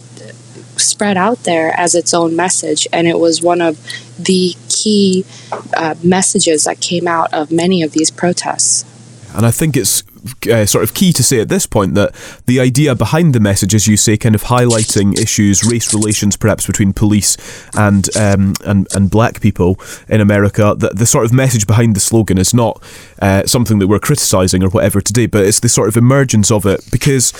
spread 0.76 1.16
out 1.16 1.44
there 1.44 1.72
as 1.78 1.94
its 1.94 2.12
own 2.12 2.34
message. 2.34 2.88
And 2.92 3.06
it 3.06 3.18
was 3.18 3.42
one 3.42 3.60
of 3.60 3.74
the 4.18 4.54
key 4.68 5.24
uh, 5.76 5.94
messages 6.02 6.64
that 6.64 6.80
came 6.80 7.06
out 7.06 7.32
of 7.32 7.50
many 7.52 7.82
of 7.82 7.92
these 7.92 8.10
protests. 8.10 8.84
And 9.34 9.46
I 9.46 9.50
think 9.50 9.76
it's 9.76 10.02
uh, 10.50 10.66
sort 10.66 10.84
of 10.84 10.94
key 10.94 11.12
to 11.12 11.22
say 11.22 11.40
at 11.40 11.48
this 11.48 11.66
point 11.66 11.94
that 11.94 12.14
the 12.46 12.60
idea 12.60 12.94
behind 12.94 13.34
the 13.34 13.40
message, 13.40 13.74
as 13.74 13.86
you 13.86 13.96
say, 13.96 14.16
kind 14.16 14.34
of 14.34 14.44
highlighting 14.44 15.18
issues, 15.18 15.64
race 15.64 15.92
relations, 15.94 16.36
perhaps 16.36 16.66
between 16.66 16.92
police 16.92 17.36
and 17.76 18.14
um, 18.16 18.54
and 18.64 18.86
and 18.94 19.10
black 19.10 19.40
people 19.40 19.78
in 20.08 20.20
America, 20.20 20.74
that 20.78 20.96
the 20.96 21.06
sort 21.06 21.24
of 21.24 21.32
message 21.32 21.66
behind 21.66 21.96
the 21.96 22.00
slogan 22.00 22.38
is 22.38 22.54
not 22.54 22.82
uh, 23.20 23.44
something 23.46 23.78
that 23.78 23.88
we're 23.88 23.98
criticising 23.98 24.62
or 24.62 24.68
whatever 24.70 25.00
today, 25.00 25.26
but 25.26 25.44
it's 25.44 25.60
the 25.60 25.68
sort 25.68 25.88
of 25.88 25.96
emergence 25.96 26.50
of 26.50 26.66
it 26.66 26.80
because 26.90 27.32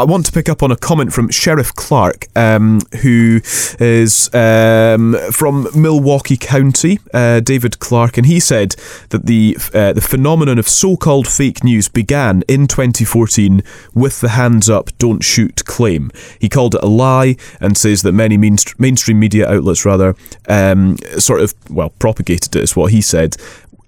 I 0.00 0.04
want 0.04 0.24
to 0.24 0.32
pick 0.32 0.48
up 0.48 0.62
on 0.62 0.70
a 0.70 0.76
comment 0.76 1.12
from 1.12 1.28
Sheriff 1.28 1.74
Clark, 1.74 2.28
um, 2.34 2.80
who 3.02 3.42
is 3.78 4.34
um, 4.34 5.14
from 5.30 5.68
Milwaukee 5.74 6.38
County, 6.38 7.00
uh, 7.12 7.40
David 7.40 7.80
Clark, 7.80 8.16
and 8.16 8.24
he 8.24 8.40
said 8.40 8.76
that 9.10 9.26
the 9.26 9.58
uh, 9.74 9.92
the 9.92 10.00
phenomenon 10.00 10.58
of 10.58 10.66
so-called 10.66 11.28
fake 11.28 11.62
news 11.62 11.90
began 11.90 12.42
in 12.48 12.66
2014 12.66 13.62
with 13.92 14.22
the 14.22 14.30
"hands 14.30 14.70
up, 14.70 14.88
don't 14.96 15.22
shoot" 15.22 15.66
claim. 15.66 16.10
He 16.38 16.48
called 16.48 16.76
it 16.76 16.82
a 16.82 16.88
lie 16.88 17.36
and 17.60 17.76
says 17.76 18.00
that 18.00 18.12
many 18.12 18.38
mainstream 18.38 19.20
media 19.20 19.50
outlets, 19.50 19.84
rather, 19.84 20.16
um, 20.48 20.96
sort 21.18 21.42
of 21.42 21.52
well 21.68 21.90
propagated 21.98 22.56
it. 22.56 22.62
Is 22.62 22.74
what 22.74 22.90
he 22.90 23.02
said. 23.02 23.36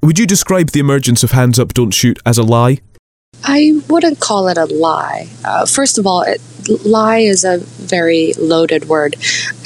Would 0.03 0.19
you 0.19 0.27
describe 0.27 0.73
the 0.73 0.81
emergence 0.81 1.25
of 1.25 1.31
"hands 1.31 1.59
up, 1.59 1.73
don't 1.73 1.95
shoot" 1.95 2.19
as 2.27 2.37
a 2.37 2.43
lie? 2.43 2.81
I 3.45 3.81
wouldn't 3.89 4.21
call 4.21 4.49
it 4.49 4.57
a 4.57 4.65
lie. 4.65 5.29
Uh, 5.45 5.67
first 5.67 5.99
of 5.99 6.07
all, 6.07 6.23
it, 6.23 6.41
lie 6.87 7.19
is 7.19 7.45
a 7.45 7.59
very 7.59 8.33
loaded 8.35 8.89
word, 8.89 9.17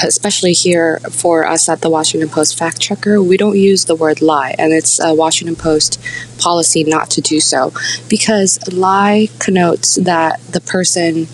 especially 0.02 0.54
here 0.54 0.98
for 1.10 1.46
us 1.46 1.68
at 1.68 1.82
the 1.82 1.90
Washington 1.90 2.28
Post 2.28 2.58
fact 2.58 2.80
checker. 2.80 3.22
We 3.22 3.36
don't 3.36 3.56
use 3.56 3.84
the 3.84 3.94
word 3.94 4.22
lie, 4.22 4.54
and 4.58 4.72
it's 4.72 4.98
a 4.98 5.14
Washington 5.14 5.56
Post 5.56 6.00
policy 6.38 6.84
not 6.84 7.10
to 7.10 7.20
do 7.20 7.38
so 7.38 7.72
because 8.08 8.58
lie 8.72 9.28
connotes 9.38 9.96
that 9.96 10.40
the 10.50 10.60
person 10.60 11.28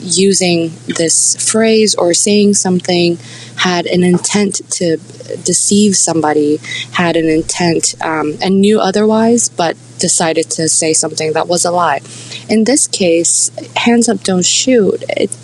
using 0.00 0.72
this 0.86 1.36
phrase 1.50 1.94
or 1.94 2.14
saying 2.14 2.54
something 2.54 3.18
had 3.56 3.86
an 3.86 4.02
intent 4.02 4.60
to 4.70 4.96
deceive 5.44 5.96
somebody, 5.96 6.58
had 6.92 7.16
an 7.16 7.28
intent 7.28 7.94
um, 8.02 8.36
and 8.42 8.60
knew 8.60 8.78
otherwise, 8.80 9.48
but 9.48 9.76
decided 9.98 10.50
to 10.50 10.68
say 10.68 10.92
something 10.92 11.32
that 11.32 11.48
was 11.48 11.64
a 11.64 11.70
lie. 11.70 12.00
In 12.48 12.64
this 12.64 12.86
case, 12.86 13.50
hands 13.76 14.08
up, 14.08 14.22
don't 14.22 14.44
shoot. 14.44 15.02
It, 15.08 15.36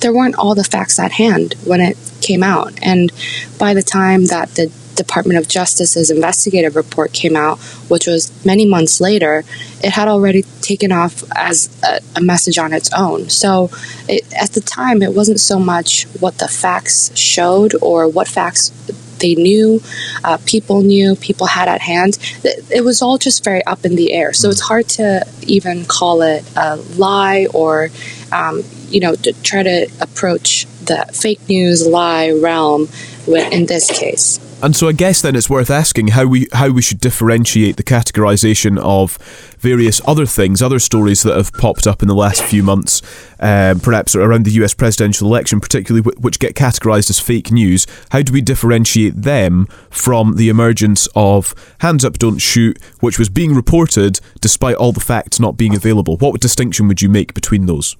there 0.00 0.12
weren't 0.12 0.36
all 0.36 0.54
the 0.54 0.64
facts 0.64 0.98
at 0.98 1.12
hand 1.12 1.54
when 1.64 1.80
it 1.80 1.96
came 2.20 2.42
out. 2.42 2.72
And 2.82 3.12
by 3.58 3.74
the 3.74 3.82
time 3.82 4.26
that 4.26 4.50
the 4.50 4.72
Department 5.04 5.38
of 5.38 5.48
Justice's 5.48 6.10
investigative 6.10 6.76
report 6.76 7.12
came 7.12 7.36
out, 7.36 7.58
which 7.88 8.06
was 8.06 8.30
many 8.44 8.66
months 8.66 9.00
later, 9.00 9.44
it 9.82 9.92
had 9.98 10.08
already 10.08 10.42
taken 10.60 10.90
off 10.92 11.24
as 11.34 11.56
a, 11.82 12.00
a 12.16 12.20
message 12.20 12.58
on 12.58 12.72
its 12.72 12.90
own. 12.92 13.30
So 13.30 13.70
it, 14.08 14.22
at 14.34 14.50
the 14.52 14.60
time, 14.60 15.02
it 15.02 15.14
wasn't 15.14 15.40
so 15.40 15.58
much 15.58 16.04
what 16.20 16.38
the 16.38 16.48
facts 16.48 17.16
showed 17.16 17.72
or 17.80 18.08
what 18.08 18.28
facts 18.28 18.72
they 19.18 19.34
knew, 19.34 19.82
uh, 20.24 20.38
people 20.46 20.82
knew, 20.82 21.16
people 21.16 21.46
had 21.46 21.68
at 21.68 21.80
hand. 21.80 22.18
It 22.44 22.84
was 22.84 23.02
all 23.02 23.18
just 23.18 23.44
very 23.44 23.64
up 23.64 23.84
in 23.84 23.96
the 23.96 24.12
air. 24.12 24.32
So 24.32 24.48
it's 24.48 24.60
hard 24.60 24.88
to 24.90 25.26
even 25.46 25.84
call 25.86 26.22
it 26.22 26.44
a 26.56 26.76
lie 26.76 27.46
or, 27.52 27.90
um, 28.32 28.62
you 28.88 29.00
know, 29.00 29.14
to 29.16 29.32
try 29.42 29.62
to 29.62 29.88
approach 30.00 30.66
the 30.84 31.04
fake 31.12 31.48
news 31.48 31.86
lie 31.86 32.30
realm 32.30 32.88
in 33.26 33.66
this 33.66 33.90
case. 33.90 34.38
And 34.60 34.74
so 34.74 34.88
I 34.88 34.92
guess 34.92 35.22
then 35.22 35.36
it's 35.36 35.48
worth 35.48 35.70
asking 35.70 36.08
how 36.08 36.26
we 36.26 36.48
how 36.52 36.70
we 36.70 36.82
should 36.82 36.98
differentiate 36.98 37.76
the 37.76 37.84
categorization 37.84 38.76
of 38.76 39.16
various 39.60 40.00
other 40.04 40.26
things, 40.26 40.60
other 40.60 40.80
stories 40.80 41.22
that 41.22 41.36
have 41.36 41.52
popped 41.52 41.86
up 41.86 42.02
in 42.02 42.08
the 42.08 42.14
last 42.14 42.42
few 42.42 42.64
months, 42.64 43.00
um, 43.38 43.78
perhaps 43.78 44.16
around 44.16 44.44
the 44.44 44.50
U.S. 44.52 44.74
presidential 44.74 45.28
election, 45.28 45.60
particularly 45.60 46.10
which 46.18 46.40
get 46.40 46.56
categorized 46.56 47.08
as 47.08 47.20
fake 47.20 47.52
news. 47.52 47.86
How 48.10 48.22
do 48.22 48.32
we 48.32 48.40
differentiate 48.40 49.22
them 49.22 49.66
from 49.90 50.34
the 50.34 50.48
emergence 50.48 51.06
of 51.14 51.54
"Hands 51.78 52.04
Up, 52.04 52.18
Don't 52.18 52.38
Shoot," 52.38 52.82
which 52.98 53.16
was 53.16 53.28
being 53.28 53.54
reported 53.54 54.18
despite 54.40 54.74
all 54.74 54.90
the 54.90 54.98
facts 54.98 55.38
not 55.38 55.56
being 55.56 55.76
available? 55.76 56.16
What 56.16 56.40
distinction 56.40 56.88
would 56.88 57.00
you 57.00 57.08
make 57.08 57.32
between 57.32 57.66
those? 57.66 57.96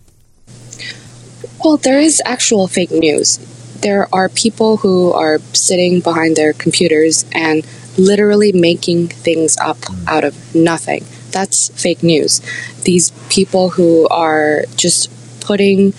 Well, 1.64 1.76
there 1.76 2.00
is 2.00 2.20
actual 2.24 2.66
fake 2.66 2.90
news 2.90 3.38
there 3.80 4.08
are 4.12 4.28
people 4.28 4.78
who 4.78 5.12
are 5.12 5.38
sitting 5.52 6.00
behind 6.00 6.36
their 6.36 6.52
computers 6.52 7.24
and 7.32 7.66
literally 7.96 8.52
making 8.52 9.08
things 9.08 9.56
up 9.58 9.78
out 10.06 10.24
of 10.24 10.54
nothing. 10.54 11.04
That's 11.30 11.68
fake 11.80 12.02
news. 12.02 12.40
These 12.84 13.10
people 13.28 13.70
who 13.70 14.08
are 14.08 14.62
just 14.76 15.10
putting 15.40 15.92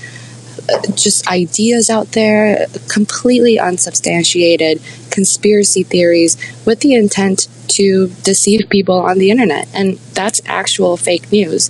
uh, 0.72 0.82
just 0.96 1.28
ideas 1.28 1.90
out 1.90 2.12
there, 2.12 2.68
completely 2.88 3.60
unsubstantiated 3.60 4.82
conspiracy 5.10 5.84
theories 5.84 6.38
with 6.66 6.82
the 6.82 6.94
intent 6.94 7.48
to 7.68 8.08
deceive 8.24 8.70
people 8.70 9.00
on 9.00 9.18
the 9.18 9.32
internet. 9.32 9.68
And 9.74 9.98
that's 10.14 10.42
actual 10.46 10.98
fake 10.98 11.32
news 11.32 11.70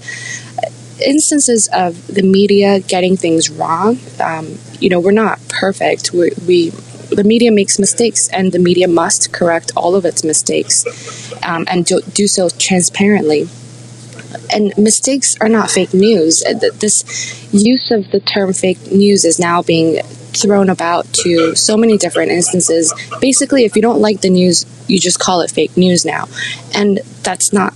instances 1.06 1.70
of 1.74 2.08
the 2.08 2.24
media 2.24 2.80
getting 2.80 3.18
things 3.18 3.50
wrong, 3.50 3.98
um, 4.22 4.58
you 4.80 4.90
know, 4.90 5.00
we're 5.00 5.12
not 5.12 5.40
perfect. 5.50 6.12
We, 6.14 6.32
we, 6.48 6.70
the 7.10 7.24
media 7.24 7.52
makes 7.52 7.80
mistakes, 7.80 8.28
and 8.30 8.52
the 8.52 8.60
media 8.60 8.88
must 8.88 9.34
correct 9.34 9.72
all 9.76 9.96
of 9.96 10.06
its 10.06 10.24
mistakes 10.24 10.86
um, 11.44 11.66
and 11.68 11.86
do, 11.86 12.02
do 12.02 12.28
so 12.28 12.50
transparently. 12.50 13.48
And 14.54 14.78
mistakes 14.78 15.36
are 15.42 15.50
not 15.50 15.72
fake 15.72 15.94
news. 15.94 16.44
Uh, 16.44 16.54
this 16.54 17.54
use 17.54 17.90
of 17.92 18.12
the 18.12 18.20
term 18.20 18.54
fake 18.54 18.92
news 18.92 19.26
is 19.26 19.40
now 19.40 19.64
being 19.64 20.02
thrown 20.34 20.70
about 20.70 21.12
to 21.12 21.56
so 21.56 21.76
many 21.76 21.98
different 21.98 22.32
instances. 22.32 22.94
Basically, 23.20 23.66
if 23.66 23.76
you 23.76 23.82
don't 23.82 24.00
like 24.00 24.22
the 24.22 24.30
news, 24.30 24.66
you 24.88 25.00
just 25.00 25.20
call 25.20 25.42
it 25.42 25.52
fake 25.52 25.76
news 25.76 26.06
now. 26.06 26.28
And 26.74 27.00
that's 27.24 27.52
not 27.52 27.74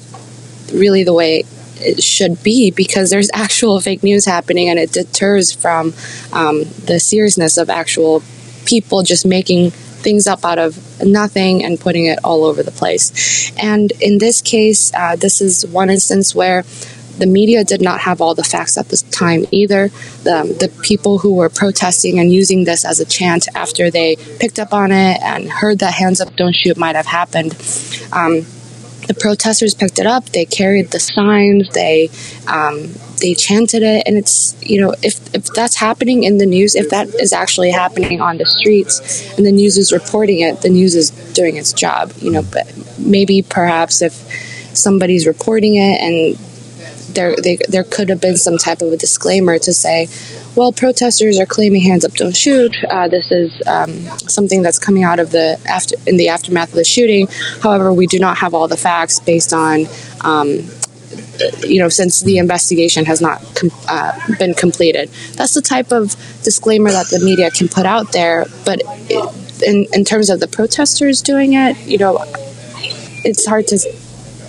really 0.72 1.04
the 1.04 1.14
way 1.14 1.44
it 1.84 2.04
should 2.04 2.42
be 2.44 2.72
because 2.72 3.10
there's 3.10 3.30
actual 3.34 3.80
fake 3.80 4.04
news 4.04 4.26
happening 4.26 4.70
and 4.70 4.80
it 4.80 4.92
deters 4.92 5.52
from 5.52 5.94
um, 6.32 6.64
the 6.86 7.00
seriousness 7.00 7.58
of 7.58 7.70
actual 7.70 8.24
people 8.66 9.04
just 9.04 9.26
making 9.26 9.72
things 9.72 10.28
up 10.28 10.44
out 10.44 10.60
of 10.60 11.02
nothing 11.04 11.64
and 11.64 11.80
putting 11.80 12.06
it 12.06 12.20
all 12.24 12.44
over 12.44 12.62
the 12.62 12.72
place. 12.72 13.52
And 13.58 13.92
in 14.02 14.18
this 14.18 14.42
case, 14.42 14.94
uh, 14.94 15.16
this 15.16 15.42
is 15.42 15.66
one 15.66 15.90
instance 15.90 16.36
where 16.36 16.64
the 17.18 17.26
media 17.26 17.64
did 17.64 17.82
not 17.82 18.02
have 18.02 18.22
all 18.22 18.34
the 18.34 18.44
facts 18.44 18.78
at 18.78 18.90
the 18.90 18.98
time 19.12 19.46
either. 19.52 19.90
The, 20.24 20.56
the 20.60 20.72
people 20.82 21.20
who 21.20 21.36
were 21.36 21.50
protesting 21.50 22.20
and 22.20 22.32
using 22.32 22.64
this 22.64 22.84
as 22.86 23.00
a 23.00 23.06
chant 23.06 23.48
after 23.56 23.92
they 23.92 24.16
picked 24.40 24.60
up 24.60 24.74
on 24.74 24.92
it 24.92 25.22
and 25.22 25.50
heard 25.50 25.80
that 25.80 25.94
hands 25.94 26.22
up, 26.22 26.36
don't 26.36 26.56
shoot 26.56 26.78
might 26.78 26.96
have 26.96 27.06
happened. 27.06 27.54
Um, 28.12 28.46
the 29.08 29.14
protesters 29.14 29.74
picked 29.74 30.00
it 30.00 30.06
up. 30.06 30.26
They 30.30 30.46
carried 30.46 30.92
the 30.92 31.00
signs. 31.00 31.70
They 31.70 32.10
um, 32.48 32.94
they 33.22 33.34
chanted 33.34 33.84
it, 33.84 34.04
and 34.06 34.18
it's 34.18 34.56
you 34.62 34.82
know 34.82 34.94
if 35.02 35.34
if 35.34 35.46
that's 35.48 35.76
happening 35.76 36.24
in 36.24 36.38
the 36.38 36.46
news, 36.46 36.76
if 36.76 36.90
that 36.90 37.08
is 37.16 37.34
actually 37.34 37.72
happening 37.72 38.22
on 38.22 38.38
the 38.38 38.46
streets, 38.46 39.36
and 39.38 39.46
the 39.46 39.52
news 39.52 39.78
is 39.78 39.92
reporting 39.92 40.42
it, 40.42 40.62
the 40.62 40.70
news 40.70 40.96
is 40.96 41.12
doing 41.34 41.58
its 41.58 41.74
job. 41.74 42.12
You 42.18 42.32
know, 42.32 42.44
but 42.44 42.72
maybe 42.98 43.42
perhaps 43.42 44.02
if 44.02 44.14
somebody's 44.76 45.28
reporting 45.28 45.76
it 45.76 46.02
and 46.02 46.36
there 47.14 47.36
they, 47.36 47.58
there 47.70 47.84
could 47.84 48.10
have 48.10 48.20
been 48.20 48.38
some 48.38 48.58
type 48.58 48.82
of 48.82 48.92
a 48.92 48.98
disclaimer 48.98 49.60
to 49.60 49.74
say 49.74 50.08
well, 50.56 50.72
protesters 50.72 51.40
are 51.40 51.46
claiming 51.46 51.82
"Hands 51.82 52.04
Up, 52.06 52.14
Don't 52.14 52.36
Shoot." 52.36 52.76
Uh, 52.84 53.08
this 53.08 53.32
is 53.32 53.62
um, 53.68 53.94
something 54.28 54.62
that's 54.62 54.80
coming 54.80 55.04
out 55.04 55.20
of 55.20 55.32
the 55.32 55.60
after 55.68 55.96
in 56.06 56.18
the 56.18 56.30
aftermath 56.30 56.70
of 56.70 56.76
the 56.76 56.84
shooting. 56.84 57.28
However, 57.62 57.94
we 57.94 58.08
do 58.08 58.20
not 58.20 58.38
have 58.38 58.54
all 58.54 58.68
the 58.68 58.78
facts 58.78 59.20
based 59.20 59.54
on. 59.54 59.86
Um, 60.22 60.70
you 61.66 61.80
know, 61.80 61.90
since 61.90 62.22
the 62.22 62.38
investigation 62.38 63.06
has 63.06 63.22
not 63.22 63.42
com- 63.56 63.72
uh, 63.88 64.12
been 64.38 64.54
completed, 64.54 65.10
that's 65.36 65.54
the 65.54 65.62
type 65.62 65.92
of 65.92 66.12
disclaimer 66.44 66.92
that 66.92 67.08
the 67.08 67.20
media 67.20 67.52
can 67.52 67.68
put 67.68 67.86
out 67.86 68.12
there. 68.12 68.46
But 68.66 68.82
it, 69.10 69.64
in 69.64 69.88
in 69.94 70.06
terms 70.06 70.30
of 70.30 70.40
the 70.40 70.48
protesters 70.48 71.22
doing 71.22 71.54
it, 71.54 71.78
you 71.86 71.98
know, 71.98 72.24
it's 73.24 73.46
hard 73.46 73.68
to 73.68 73.80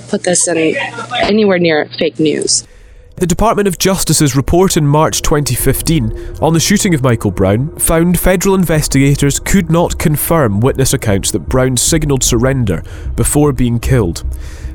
put 0.09 0.23
this 0.25 0.47
in 0.49 0.77
anywhere 1.23 1.59
near 1.59 1.87
fake 1.99 2.19
news. 2.19 2.67
The 3.17 3.29
Department 3.29 3.69
of 3.69 3.79
Justice's 3.79 4.35
report 4.35 4.77
in 4.77 4.89
March 4.89 5.23
2015 5.23 6.39
on 6.43 6.53
the 6.53 6.59
shooting 6.59 6.95
of 6.95 7.03
Michael 7.05 7.31
Brown 7.31 7.75
found 7.77 8.19
federal 8.19 8.57
investigators 8.57 9.39
could 9.39 9.71
not 9.71 10.01
confirm 10.01 10.59
witness 10.59 10.93
accounts 10.93 11.31
that 11.31 11.49
Brown 11.49 11.77
signalled 11.77 12.25
surrender 12.25 12.83
before 13.15 13.53
being 13.53 13.79
killed. 13.79 14.25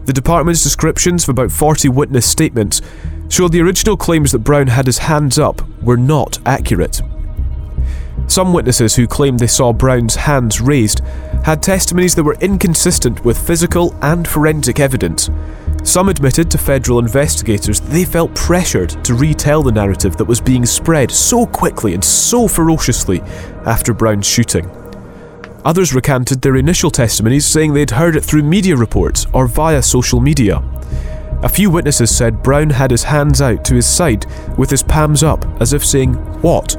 The 0.06 0.14
department's 0.14 0.64
descriptions 0.64 1.24
of 1.24 1.30
about 1.30 1.52
40 1.52 1.90
witness 1.90 2.26
statements 2.26 2.82
showed 3.28 3.52
the 3.52 3.62
original 3.62 3.98
claims 3.98 4.32
that 4.32 4.40
Brown 4.40 4.68
had 4.68 4.86
his 4.86 5.00
hands 5.00 5.38
up 5.38 5.62
were 5.82 5.98
not 5.98 6.40
accurate. 6.46 7.02
Some 8.30 8.54
witnesses 8.54 8.96
who 8.96 9.08
claimed 9.08 9.40
they 9.40 9.48
saw 9.48 9.74
Brown's 9.74 10.14
hands 10.14 10.62
raised 10.62 11.00
had 11.44 11.64
testimonies 11.64 12.14
that 12.14 12.24
were 12.24 12.38
inconsistent 12.40 13.26
with 13.26 13.36
physical 13.36 13.96
and 14.04 14.28
forensic 14.28 14.80
evidence, 14.80 15.32
some 15.84 16.10
admitted 16.10 16.52
to 16.52 16.60
federal 16.60 17.00
investigators 17.00 17.80
they 17.80 18.06
felt 18.06 18.36
pressured 18.36 19.04
to 19.04 19.16
retell 19.16 19.64
the 19.64 19.72
narrative 19.72 20.16
that 20.18 20.26
was 20.26 20.40
being 20.40 20.64
spread 20.64 21.10
so 21.10 21.48
quickly 21.48 21.96
and 21.96 22.06
so 22.06 22.48
ferociously 22.48 23.22
after 23.66 23.96
Brown's 23.96 24.28
shooting. 24.28 24.70
Others 25.66 25.96
recanted 25.96 26.44
their 26.44 26.56
initial 26.56 26.92
testimonies, 26.92 27.48
saying 27.48 27.74
they'd 27.74 27.90
heard 27.90 28.16
it 28.16 28.24
through 28.24 28.44
media 28.44 28.76
reports 28.76 29.26
or 29.34 29.48
via 29.48 29.82
social 29.82 30.22
media. 30.22 30.64
A 31.42 31.50
few 31.50 31.72
witnesses 31.72 32.16
said 32.16 32.44
Brown 32.44 32.70
had 32.70 32.92
his 32.92 33.04
hands 33.04 33.42
out 33.42 33.66
to 33.66 33.76
his 33.76 33.88
side 33.88 34.28
with 34.56 34.70
his 34.70 34.84
palms 34.84 35.24
up, 35.24 35.44
as 35.60 35.74
if 35.74 35.84
saying, 35.84 36.14
What? 36.42 36.78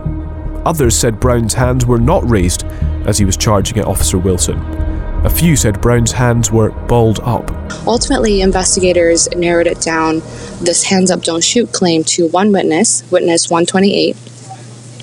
Others 0.66 0.96
said 0.96 1.20
Brown's 1.20 1.54
hands 1.54 1.86
were 1.86 1.98
not 1.98 2.28
raised 2.28 2.64
as 3.06 3.18
he 3.18 3.24
was 3.24 3.36
charging 3.36 3.78
at 3.78 3.86
Officer 3.86 4.18
Wilson. 4.18 4.58
A 5.24 5.30
few 5.30 5.56
said 5.56 5.80
Brown's 5.80 6.12
hands 6.12 6.50
were 6.50 6.70
balled 6.86 7.20
up. 7.20 7.50
Ultimately, 7.86 8.40
investigators 8.40 9.28
narrowed 9.34 9.66
it 9.66 9.80
down 9.80 10.20
this 10.60 10.84
hands 10.84 11.10
up, 11.10 11.22
don't 11.22 11.44
shoot 11.44 11.72
claim 11.72 12.04
to 12.04 12.28
one 12.28 12.52
witness, 12.52 13.02
witness 13.10 13.50
128, 13.50 14.16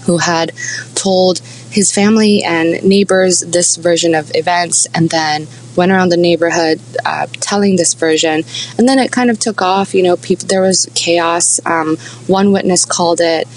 who 0.05 0.17
had 0.17 0.53
told 0.95 1.39
his 1.69 1.91
family 1.91 2.43
and 2.43 2.83
neighbors 2.83 3.41
this 3.41 3.75
version 3.75 4.15
of 4.15 4.31
events 4.33 4.87
and 4.95 5.09
then 5.09 5.47
went 5.75 5.91
around 5.91 6.09
the 6.09 6.17
neighborhood 6.17 6.79
uh, 7.05 7.27
telling 7.33 7.75
this 7.75 7.93
version 7.93 8.43
and 8.77 8.89
then 8.89 8.97
it 8.97 9.11
kind 9.11 9.29
of 9.29 9.37
took 9.37 9.61
off 9.61 9.93
you 9.93 10.01
know 10.01 10.17
people 10.17 10.47
there 10.47 10.61
was 10.61 10.89
chaos 10.95 11.59
um, 11.65 11.97
one 12.25 12.51
witness 12.51 12.83
called 12.83 13.19
it 13.21 13.47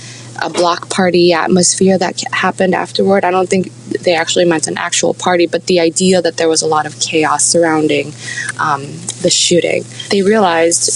a 0.43 0.51
block 0.51 0.89
party 0.91 1.33
atmosphere 1.33 1.99
that 1.99 2.23
happened 2.33 2.75
afterward. 2.75 3.25
I 3.25 3.31
don't 3.31 3.49
think 3.49 3.73
they 4.05 4.15
actually 4.15 4.45
meant 4.45 4.67
an 4.67 4.79
actual 4.79 5.15
party, 5.15 5.47
but 5.47 5.67
the 5.67 5.81
idea 5.81 6.23
that 6.23 6.37
there 6.37 6.49
was 6.49 6.63
a 6.63 6.67
lot 6.67 6.87
of 6.87 6.99
chaos 7.01 7.45
surrounding 7.45 8.13
um, 8.59 8.83
the 9.23 9.31
shooting. 9.31 9.85
They 10.11 10.23
realized 10.23 10.87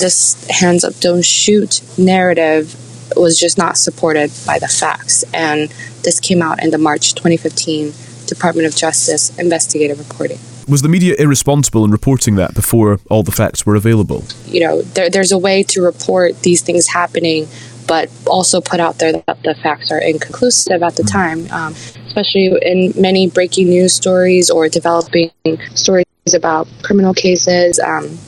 this 0.00 0.46
hands 0.48 0.84
up, 0.84 0.94
don't 1.00 1.24
shoot 1.24 1.82
narrative 1.98 2.76
was 3.16 3.38
just 3.38 3.58
not 3.58 3.76
supported 3.76 4.30
by 4.46 4.58
the 4.58 4.68
facts. 4.68 5.24
And 5.34 5.70
this 6.02 6.20
came 6.20 6.42
out 6.42 6.62
in 6.62 6.70
the 6.70 6.78
March 6.78 7.14
2015 7.14 7.92
Department 8.26 8.66
of 8.66 8.74
Justice 8.74 9.36
investigative 9.38 9.98
reporting. 9.98 10.38
Was 10.68 10.82
the 10.82 10.88
media 10.88 11.16
irresponsible 11.18 11.84
in 11.84 11.90
reporting 11.90 12.36
that 12.36 12.54
before 12.54 13.00
all 13.10 13.22
the 13.22 13.32
facts 13.32 13.66
were 13.66 13.74
available? 13.74 14.24
You 14.46 14.60
know, 14.60 14.82
there, 14.82 15.10
there's 15.10 15.32
a 15.32 15.38
way 15.38 15.64
to 15.64 15.82
report 15.82 16.40
these 16.42 16.62
things 16.62 16.86
happening, 16.86 17.48
but 17.86 18.10
also 18.26 18.60
put 18.60 18.80
out 18.80 18.98
there 18.98 19.12
that 19.12 19.42
the 19.42 19.54
facts 19.62 19.90
are 19.90 19.98
inconclusive 19.98 20.82
at 20.82 20.96
the 20.96 21.02
time, 21.02 21.50
um, 21.50 21.74
especially 22.06 22.56
in 22.62 22.92
many 22.96 23.28
breaking 23.28 23.68
news 23.68 23.92
stories 23.92 24.50
or 24.50 24.68
developing 24.68 25.30
stories 25.74 26.06
about 26.34 26.68
criminal 26.82 27.14
cases, 27.14 27.78
um, 27.80 28.18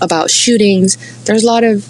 about 0.00 0.30
shootings. 0.30 0.96
There's 1.24 1.42
a 1.42 1.46
lot 1.46 1.64
of 1.64 1.84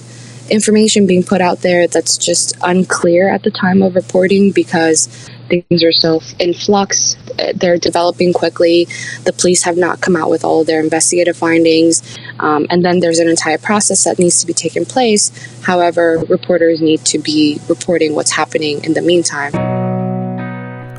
information 0.50 1.06
being 1.06 1.22
put 1.22 1.40
out 1.40 1.60
there 1.60 1.86
that's 1.86 2.16
just 2.16 2.56
unclear 2.62 3.28
at 3.28 3.42
the 3.42 3.50
time 3.50 3.82
of 3.82 3.94
reporting 3.94 4.52
because 4.52 5.06
things 5.48 5.82
are 5.82 5.92
so 5.92 6.20
in 6.38 6.54
flux. 6.54 7.16
They're 7.54 7.78
developing 7.78 8.32
quickly. 8.32 8.86
The 9.24 9.32
police 9.32 9.62
have 9.64 9.76
not 9.76 10.00
come 10.00 10.16
out 10.16 10.30
with 10.30 10.44
all 10.44 10.60
of 10.60 10.66
their 10.66 10.80
investigative 10.80 11.36
findings. 11.36 12.02
Um, 12.38 12.66
and 12.70 12.84
then 12.84 13.00
there's 13.00 13.18
an 13.18 13.28
entire 13.28 13.58
process 13.58 14.04
that 14.04 14.18
needs 14.18 14.40
to 14.40 14.46
be 14.46 14.52
taken 14.52 14.84
place. 14.84 15.30
However, 15.62 16.22
reporters 16.28 16.80
need 16.80 17.04
to 17.06 17.18
be 17.18 17.60
reporting 17.68 18.14
what's 18.14 18.32
happening 18.32 18.84
in 18.84 18.94
the 18.94 19.02
meantime. 19.02 19.52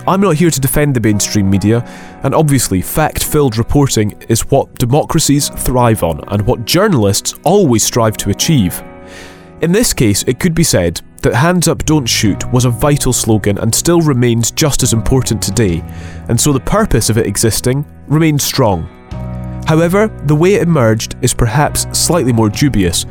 I'm 0.08 0.22
not 0.22 0.38
here 0.38 0.50
to 0.50 0.60
defend 0.60 0.96
the 0.96 1.02
mainstream 1.02 1.52
media, 1.52 1.84
and 2.24 2.34
obviously, 2.34 2.82
fact 2.82 3.24
filled 3.24 3.58
reporting 3.58 4.20
is 4.28 4.50
what 4.50 4.74
democracies 4.76 5.50
thrive 5.50 6.02
on 6.02 6.24
and 6.30 6.48
what 6.48 6.66
journalists 6.66 7.36
always 7.44 7.84
strive 7.84 8.18
to 8.18 8.32
achieve. 8.32 8.82
In 9.62 9.74
this 9.74 9.92
case, 9.92 10.24
it 10.24 10.40
could 10.40 10.56
be 10.56 10.64
said 10.64 11.02
that 11.22 11.36
Hands 11.36 11.68
Up 11.68 11.84
Don't 11.84 12.06
Shoot 12.06 12.50
was 12.54 12.64
a 12.64 12.70
vital 12.70 13.12
slogan 13.12 13.58
and 13.58 13.76
still 13.76 14.00
remains 14.00 14.52
just 14.52 14.84
as 14.84 14.94
important 14.94 15.42
today, 15.42 15.84
and 16.30 16.40
so 16.40 16.54
the 16.54 16.62
purpose 16.62 17.10
of 17.10 17.18
it 17.18 17.28
existing 17.28 17.86
remains 18.08 18.42
strong. 18.42 18.84
However, 19.68 20.08
the 20.28 20.36
way 20.36 20.54
it 20.54 20.62
emerged 20.62 21.18
is 21.22 21.34
perhaps 21.34 21.86
slightly 21.92 22.32
more 22.32 22.48
dubious, 22.48 23.06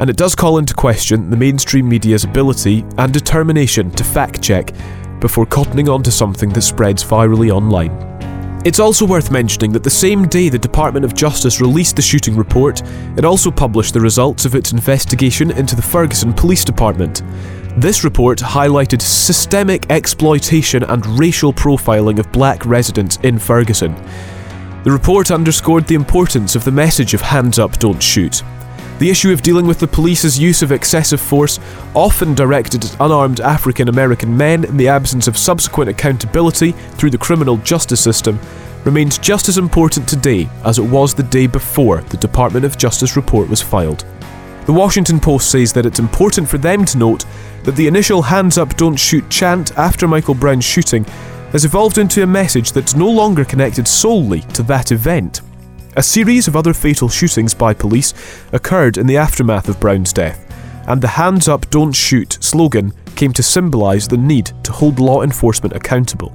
and 0.00 0.08
it 0.08 0.16
does 0.16 0.34
call 0.34 0.56
into 0.56 0.72
question 0.72 1.28
the 1.28 1.36
mainstream 1.36 1.86
media's 1.86 2.24
ability 2.24 2.82
and 2.96 3.12
determination 3.12 3.90
to 3.90 4.04
fact 4.04 4.40
check 4.40 4.72
before 5.20 5.44
cottoning 5.44 5.92
on 5.92 6.02
to 6.02 6.10
something 6.10 6.48
that 6.48 6.62
spreads 6.62 7.04
virally 7.04 7.50
online. 7.50 8.13
It's 8.64 8.80
also 8.80 9.04
worth 9.04 9.30
mentioning 9.30 9.72
that 9.72 9.82
the 9.82 9.90
same 9.90 10.26
day 10.26 10.48
the 10.48 10.58
Department 10.58 11.04
of 11.04 11.14
Justice 11.14 11.60
released 11.60 11.96
the 11.96 12.02
shooting 12.02 12.34
report, 12.34 12.80
it 13.18 13.22
also 13.22 13.50
published 13.50 13.92
the 13.92 14.00
results 14.00 14.46
of 14.46 14.54
its 14.54 14.72
investigation 14.72 15.50
into 15.50 15.76
the 15.76 15.82
Ferguson 15.82 16.32
Police 16.32 16.64
Department. 16.64 17.22
This 17.76 18.04
report 18.04 18.38
highlighted 18.38 19.02
systemic 19.02 19.90
exploitation 19.90 20.82
and 20.84 21.04
racial 21.18 21.52
profiling 21.52 22.18
of 22.18 22.32
black 22.32 22.64
residents 22.64 23.18
in 23.18 23.38
Ferguson. 23.38 23.94
The 24.84 24.92
report 24.92 25.30
underscored 25.30 25.86
the 25.86 25.94
importance 25.94 26.56
of 26.56 26.64
the 26.64 26.72
message 26.72 27.12
of 27.12 27.20
hands 27.20 27.58
up, 27.58 27.78
don't 27.78 28.02
shoot. 28.02 28.42
The 28.98 29.10
issue 29.10 29.32
of 29.32 29.42
dealing 29.42 29.66
with 29.66 29.80
the 29.80 29.88
police's 29.88 30.38
use 30.38 30.62
of 30.62 30.70
excessive 30.70 31.20
force, 31.20 31.58
often 31.94 32.34
directed 32.34 32.84
at 32.84 33.00
unarmed 33.00 33.40
African 33.40 33.88
American 33.88 34.36
men 34.36 34.64
in 34.64 34.76
the 34.76 34.88
absence 34.88 35.26
of 35.26 35.36
subsequent 35.36 35.90
accountability 35.90 36.72
through 36.92 37.10
the 37.10 37.18
criminal 37.18 37.56
justice 37.58 38.00
system, 38.00 38.38
remains 38.84 39.18
just 39.18 39.48
as 39.48 39.58
important 39.58 40.08
today 40.08 40.48
as 40.64 40.78
it 40.78 40.84
was 40.84 41.12
the 41.14 41.22
day 41.24 41.46
before 41.46 42.02
the 42.02 42.16
Department 42.18 42.64
of 42.64 42.78
Justice 42.78 43.16
report 43.16 43.48
was 43.48 43.60
filed. 43.60 44.04
The 44.66 44.72
Washington 44.72 45.18
Post 45.18 45.50
says 45.50 45.72
that 45.72 45.86
it's 45.86 45.98
important 45.98 46.48
for 46.48 46.58
them 46.58 46.84
to 46.84 46.98
note 46.98 47.24
that 47.64 47.76
the 47.76 47.86
initial 47.86 48.22
hands 48.22 48.58
up, 48.58 48.76
don't 48.76 48.96
shoot 48.96 49.28
chant 49.28 49.76
after 49.76 50.06
Michael 50.06 50.34
Brown's 50.34 50.64
shooting 50.64 51.04
has 51.52 51.64
evolved 51.64 51.98
into 51.98 52.22
a 52.22 52.26
message 52.26 52.72
that's 52.72 52.94
no 52.94 53.08
longer 53.10 53.44
connected 53.44 53.88
solely 53.88 54.40
to 54.40 54.62
that 54.64 54.92
event. 54.92 55.40
A 55.96 56.02
series 56.02 56.48
of 56.48 56.56
other 56.56 56.74
fatal 56.74 57.08
shootings 57.08 57.54
by 57.54 57.72
police 57.72 58.14
occurred 58.52 58.98
in 58.98 59.06
the 59.06 59.16
aftermath 59.16 59.68
of 59.68 59.78
Brown's 59.78 60.12
death, 60.12 60.44
and 60.88 61.00
the 61.00 61.06
Hands 61.06 61.46
Up 61.46 61.70
Don't 61.70 61.92
Shoot 61.92 62.36
slogan 62.40 62.92
came 63.14 63.32
to 63.32 63.44
symbolise 63.44 64.08
the 64.08 64.16
need 64.16 64.50
to 64.64 64.72
hold 64.72 64.98
law 64.98 65.22
enforcement 65.22 65.76
accountable. 65.76 66.34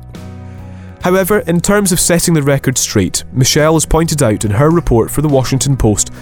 However, 1.01 1.39
in 1.39 1.59
terms 1.59 1.91
of 1.91 1.99
setting 1.99 2.33
the 2.33 2.41
record 2.41 2.77
straight, 2.77 3.25
Michelle 3.33 3.73
has 3.73 3.85
pointed 3.85 4.23
out 4.23 4.45
in 4.45 4.51
her 4.51 4.69
report 4.69 5.11
for 5.11 5.21
the 5.21 5.27
Washington 5.27 5.75
Post 5.75 6.13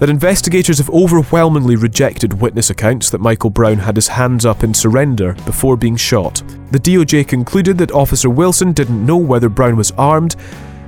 that 0.00 0.10
investigators 0.10 0.78
have 0.78 0.90
overwhelmingly 0.90 1.76
rejected 1.76 2.40
witness 2.40 2.70
accounts 2.70 3.10
that 3.10 3.20
Michael 3.20 3.50
Brown 3.50 3.78
had 3.78 3.94
his 3.94 4.08
hands 4.08 4.44
up 4.44 4.64
in 4.64 4.74
surrender 4.74 5.34
before 5.46 5.76
being 5.76 5.94
shot. 5.94 6.42
The 6.72 6.80
DOJ 6.80 7.28
concluded 7.28 7.78
that 7.78 7.92
Officer 7.92 8.28
Wilson 8.28 8.72
didn't 8.72 9.06
know 9.06 9.18
whether 9.18 9.48
Brown 9.48 9.76
was 9.76 9.92
armed 9.92 10.34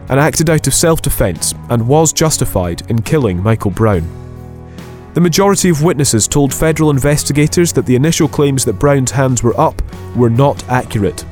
and 0.08 0.20
acted 0.20 0.50
out 0.50 0.66
of 0.66 0.74
self 0.74 1.02
defence 1.02 1.54
and 1.70 1.86
was 1.86 2.12
justified 2.12 2.88
in 2.90 3.02
killing 3.02 3.42
Michael 3.42 3.70
Brown. 3.70 4.08
The 5.14 5.20
majority 5.20 5.68
of 5.68 5.82
witnesses 5.82 6.26
told 6.26 6.52
federal 6.52 6.90
investigators 6.90 7.72
that 7.74 7.86
the 7.86 7.94
initial 7.94 8.26
claims 8.26 8.64
that 8.64 8.80
Brown's 8.80 9.12
hands 9.12 9.42
were 9.42 9.58
up 9.58 9.80
were 10.16 10.30
not 10.30 10.68
accurate. 10.68 11.24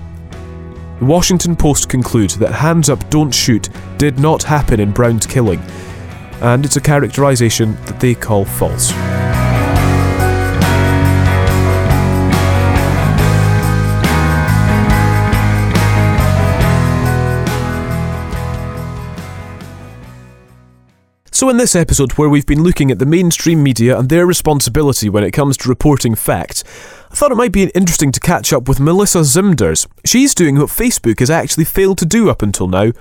The 1.00 1.04
Washington 1.04 1.56
Post 1.56 1.88
conclude 1.88 2.30
that 2.30 2.52
hands 2.52 2.88
up, 2.88 3.10
don't 3.10 3.34
shoot 3.34 3.68
did 3.98 4.20
not 4.20 4.44
happen 4.44 4.78
in 4.78 4.92
Brown's 4.92 5.26
killing, 5.26 5.60
and 6.40 6.64
it's 6.64 6.76
a 6.76 6.80
characterisation 6.80 7.74
that 7.86 7.98
they 7.98 8.14
call 8.14 8.44
false. 8.44 8.92
So, 21.34 21.48
in 21.48 21.56
this 21.56 21.74
episode, 21.74 22.12
where 22.12 22.28
we've 22.28 22.44
been 22.44 22.62
looking 22.62 22.90
at 22.90 22.98
the 22.98 23.06
mainstream 23.06 23.62
media 23.62 23.98
and 23.98 24.10
their 24.10 24.26
responsibility 24.26 25.08
when 25.08 25.24
it 25.24 25.30
comes 25.30 25.56
to 25.56 25.68
reporting 25.70 26.14
facts, 26.14 26.62
I 27.10 27.14
thought 27.14 27.32
it 27.32 27.36
might 27.36 27.52
be 27.52 27.70
interesting 27.74 28.12
to 28.12 28.20
catch 28.20 28.52
up 28.52 28.68
with 28.68 28.78
Melissa 28.78 29.20
Zimdars. 29.20 29.86
She's 30.04 30.34
doing 30.34 30.58
what 30.58 30.68
Facebook 30.68 31.20
has 31.20 31.30
actually 31.30 31.64
failed 31.64 31.96
to 31.98 32.06
do 32.06 32.28
up 32.28 32.42
until 32.42 32.68
now 32.68 32.92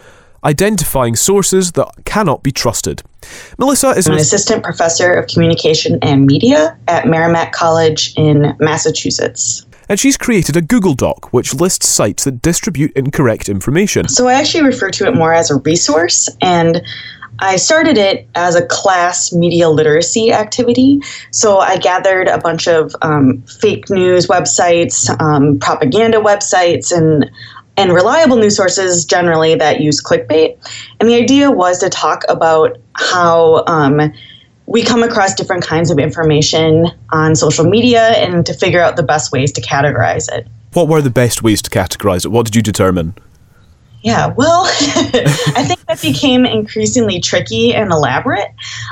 identifying 0.46 1.16
sources 1.18 1.74
that 1.74 1.92
cannot 2.06 2.42
be 2.42 2.54
trusted. 2.54 3.04
Melissa 3.60 3.90
is 3.90 4.08
an 4.08 4.14
assistant 4.14 4.64
professor 4.64 5.12
of 5.12 5.28
communication 5.28 6.00
and 6.02 6.26
media 6.26 6.78
at 6.88 7.08
Merrimack 7.08 7.52
College 7.52 8.14
in 8.16 8.56
Massachusetts 8.60 9.66
and 9.92 10.00
she's 10.00 10.16
created 10.16 10.56
a 10.56 10.62
Google 10.62 10.94
Doc 10.94 11.34
which 11.34 11.54
lists 11.54 11.86
sites 11.86 12.24
that 12.24 12.42
distribute 12.42 12.94
incorrect 12.94 13.50
information. 13.50 14.08
So 14.08 14.30
I 14.30 14.36
actually 14.36 14.64
refer 14.64 14.90
to 14.90 15.06
it 15.06 15.16
more 15.16 15.34
as 15.34 15.52
a 15.52 15.56
resource, 15.58 16.30
and 16.42 16.82
I 17.42 17.56
started 17.56 17.98
it 17.98 18.28
as 18.36 18.56
a 18.56 18.66
class 18.66 19.34
media 19.34 19.70
literacy 19.70 20.32
activity. 20.32 21.02
So 21.32 21.58
I 21.58 21.78
gathered 21.78 22.28
a 22.28 22.38
bunch 22.38 22.68
of 22.68 22.96
um, 23.02 23.42
fake 23.44 23.90
news 23.90 24.28
websites, 24.28 25.10
um, 25.20 25.60
propaganda 25.60 26.20
websites, 26.20 26.96
and 26.96 27.30
and 27.78 27.94
reliable 27.94 28.38
news 28.38 28.56
sources 28.56 29.06
generally 29.06 29.56
that 29.56 29.80
use 29.80 30.04
clickbait. 30.04 30.58
And 31.00 31.10
the 31.10 31.16
idea 31.16 31.50
was 31.50 31.80
to 31.80 31.90
talk 31.90 32.24
about 32.30 32.78
how 32.94 33.64
um, 33.66 34.12
we 34.66 34.84
come 34.84 35.04
across 35.04 35.34
different 35.34 35.64
kinds 35.64 35.90
of 35.90 35.98
information 35.98 36.88
on 37.12 37.36
social 37.36 37.66
media 37.66 38.10
and 38.18 38.46
to 38.46 38.54
figure 38.54 38.82
out 38.82 38.98
the 38.98 39.04
best 39.04 39.32
ways 39.32 39.52
to 39.54 39.62
categorize 39.62 40.32
it. 40.32 40.48
What 40.74 40.90
were 40.90 41.02
the 41.02 41.10
best 41.10 41.42
ways 41.44 41.62
to 41.64 41.70
categorize 41.70 42.26
it? 42.26 42.30
What 42.30 42.46
did 42.46 42.56
you 42.56 42.62
determine? 42.62 43.16
Yeah, 44.04 44.28
well, 44.28 44.64
I 44.66 45.64
think 45.68 45.81
that 45.92 46.02
became 46.02 46.46
increasingly 46.46 47.20
tricky 47.20 47.74
and 47.74 47.92
elaborate. 47.92 48.48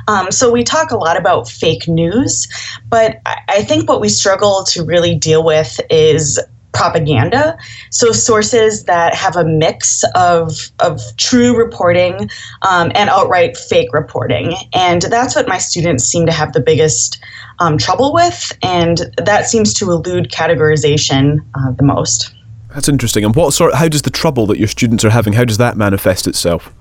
Um, 0.08 0.32
so 0.32 0.52
we 0.52 0.64
talk 0.66 0.92
a 0.92 0.98
lot 0.98 1.18
about 1.18 1.48
fake 1.48 1.88
news, 1.88 2.48
but 2.90 3.22
I 3.48 3.64
think 3.64 3.88
what 3.88 4.02
we 4.02 4.10
struggle 4.10 4.66
to 4.66 4.84
really 4.84 5.16
deal 5.16 5.44
with 5.44 5.80
is 5.90 6.40
propaganda. 6.74 7.58
So 7.90 8.12
sources 8.12 8.84
that 8.84 9.16
have 9.16 9.38
a 9.38 9.46
mix 9.46 10.04
of 10.14 10.70
of 10.80 11.02
true 11.16 11.58
reporting 11.58 12.30
um, 12.64 12.92
and 12.96 13.10
outright 13.10 13.56
fake 13.56 13.94
reporting, 13.94 14.54
and 14.74 15.04
that's 15.04 15.36
what 15.36 15.48
my 15.48 15.58
students 15.58 16.04
seem 16.04 16.26
to 16.26 16.34
have 16.34 16.52
the 16.52 16.60
biggest 16.60 17.24
um, 17.60 17.78
trouble 17.78 18.14
with, 18.14 18.52
and 18.62 19.10
that 19.18 19.48
seems 19.48 19.74
to 19.76 19.90
elude 19.90 20.32
categorization 20.32 21.40
uh, 21.56 21.72
the 21.72 21.84
most. 21.84 22.36
That's 22.74 22.90
interesting. 22.90 23.24
And 23.24 23.36
what 23.36 23.54
sort? 23.54 23.74
How 23.74 23.88
does 23.88 24.02
the 24.02 24.12
trouble 24.12 24.46
that 24.48 24.60
your 24.60 24.68
students 24.68 25.06
are 25.06 25.10
having? 25.10 25.34
How 25.34 25.46
does 25.46 25.58
that 25.58 25.78
manifest 25.78 26.28
itself? 26.28 26.74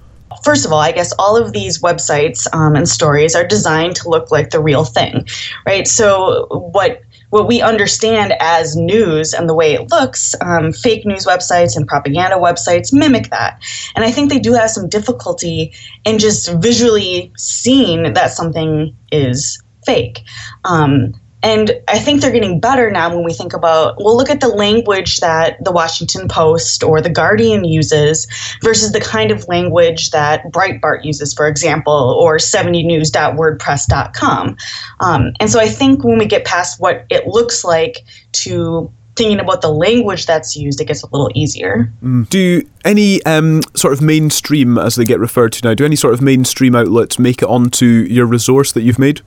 First 0.45 0.65
of 0.65 0.73
all, 0.73 0.81
I 0.81 0.93
guess 0.93 1.13
all 1.19 1.37
of 1.37 1.53
these 1.53 1.81
websites 1.81 2.47
um, 2.55 2.77
and 2.77 2.89
stories 2.89 3.35
are 3.35 3.47
designed 3.47 3.97
to 3.97 4.09
look 4.09 4.31
like 4.31 4.51
the 4.51 4.63
real 4.63 4.85
thing, 4.85 5.27
right? 5.67 5.87
So 5.87 6.47
what 6.51 7.03
what 7.31 7.47
we 7.47 7.61
understand 7.61 8.33
as 8.41 8.75
news 8.75 9.35
and 9.35 9.49
the 9.49 9.55
way 9.55 9.75
it 9.75 9.91
looks, 9.91 10.35
um, 10.41 10.73
fake 10.73 11.05
news 11.05 11.27
websites 11.27 11.77
and 11.77 11.87
propaganda 11.87 12.37
websites 12.37 12.93
mimic 12.93 13.29
that. 13.31 13.63
And 13.95 14.05
I 14.05 14.11
think 14.11 14.31
they 14.31 14.39
do 14.39 14.55
have 14.55 14.71
some 14.71 14.89
difficulty 14.89 15.75
in 16.05 16.19
just 16.19 16.51
visually 16.55 17.31
seeing 17.37 18.15
that 18.15 18.31
something 18.31 18.97
is 19.13 19.63
fake. 19.85 20.23
Um, 20.65 21.13
and 21.43 21.71
I 21.87 21.99
think 21.99 22.21
they're 22.21 22.33
getting 22.33 22.59
better 22.59 22.91
now 22.91 23.15
when 23.15 23.25
we 23.25 23.33
think 23.33 23.53
about, 23.53 24.03
well, 24.03 24.17
look 24.17 24.31
at 24.31 24.41
the 24.41 24.49
language 24.49 25.19
that 25.19 25.63
the 25.63 25.71
Washington 25.71 26.27
Post 26.27 26.83
or 26.83 27.01
the 27.01 27.11
Guardian 27.11 27.65
uses 27.65 28.27
versus 28.63 28.93
the 28.93 29.01
kind 29.01 29.31
of 29.31 29.47
language 29.47 30.11
that 30.11 30.51
Breitbart 30.51 31.05
uses, 31.05 31.33
for 31.33 31.47
example, 31.47 31.93
or 31.93 32.39
70news.wordpress.com. 32.39 34.57
Um, 35.01 35.33
and 35.39 35.51
so 35.51 35.61
I 35.61 35.69
think 35.69 36.03
when 36.03 36.19
we 36.19 36.27
get 36.27 36.45
past 36.45 36.81
what 36.81 37.07
it 37.09 37.29
looks 37.29 37.65
like 37.65 38.05
to 38.33 38.93
thinking 39.15 39.39
about 39.41 39.63
the 39.63 39.71
language 39.71 40.27
that's 40.27 40.57
used, 40.57 40.81
it 40.81 40.87
gets 40.87 41.03
a 41.03 41.07
little 41.09 41.31
easier. 41.35 41.93
Mm. 42.03 42.29
Do 42.31 42.63
any 42.85 43.23
um, 43.25 43.63
sort 43.75 43.93
of 43.93 44.01
mainstream, 44.01 44.79
as 44.79 44.95
they 44.95 45.05
get 45.05 45.19
referred 45.19 45.53
to 45.55 45.69
now, 45.69 45.75
do 45.75 45.85
any 45.85 45.97
sort 45.97 46.15
of 46.15 46.23
mainstream 46.23 46.75
outlets 46.75 47.19
make 47.19 47.43
it 47.43 47.49
onto 47.49 47.87
your 47.87 48.27
resource 48.27 48.73
that 48.73 48.83
you've 48.83 48.99
made? 48.99 49.21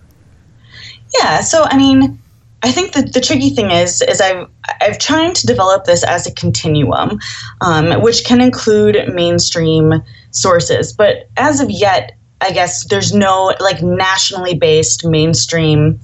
Yeah, 1.13 1.41
so 1.41 1.63
I 1.63 1.77
mean, 1.77 2.19
I 2.63 2.71
think 2.71 2.93
that 2.93 3.13
the 3.13 3.21
tricky 3.21 3.49
thing 3.49 3.71
is 3.71 4.01
is 4.01 4.21
I've 4.21 4.47
I've 4.81 4.99
tried 4.99 5.35
to 5.35 5.47
develop 5.47 5.85
this 5.85 6.03
as 6.03 6.27
a 6.27 6.33
continuum, 6.33 7.19
um, 7.61 8.01
which 8.01 8.23
can 8.23 8.39
include 8.39 9.13
mainstream 9.13 10.01
sources, 10.31 10.93
but 10.93 11.29
as 11.37 11.59
of 11.59 11.69
yet, 11.69 12.13
I 12.39 12.51
guess 12.51 12.85
there's 12.85 13.13
no 13.13 13.53
like 13.59 13.81
nationally 13.81 14.55
based 14.55 15.05
mainstream 15.05 15.99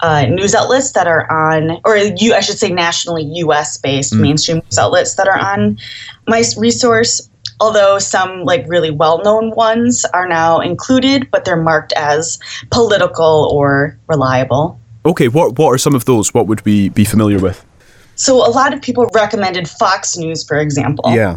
uh, 0.00 0.26
news 0.26 0.54
outlets 0.54 0.92
that 0.92 1.06
are 1.06 1.30
on, 1.30 1.80
or 1.84 1.96
you 1.96 2.34
I 2.34 2.40
should 2.40 2.58
say 2.58 2.70
nationally 2.70 3.22
U.S. 3.22 3.78
based 3.78 4.12
mm. 4.12 4.20
mainstream 4.20 4.58
news 4.58 4.78
outlets 4.78 5.14
that 5.14 5.28
are 5.28 5.38
on 5.38 5.78
my 6.26 6.42
resource 6.58 7.28
although 7.62 7.98
some 7.98 8.42
like 8.44 8.64
really 8.66 8.90
well-known 8.90 9.52
ones 9.52 10.04
are 10.12 10.26
now 10.26 10.58
included 10.60 11.30
but 11.30 11.44
they're 11.44 11.64
marked 11.72 11.92
as 11.92 12.38
political 12.70 13.48
or 13.52 13.96
reliable. 14.08 14.78
Okay 15.06 15.28
what 15.28 15.58
what 15.58 15.68
are 15.68 15.78
some 15.78 15.94
of 15.94 16.04
those? 16.04 16.34
What 16.34 16.46
would 16.48 16.64
we 16.64 16.88
be 16.90 17.04
familiar 17.04 17.38
with? 17.38 17.64
So 18.16 18.36
a 18.46 18.50
lot 18.50 18.74
of 18.74 18.82
people 18.82 19.06
recommended 19.14 19.68
fox 19.68 20.16
news 20.16 20.44
for 20.44 20.58
example. 20.58 21.06
Yeah. 21.14 21.36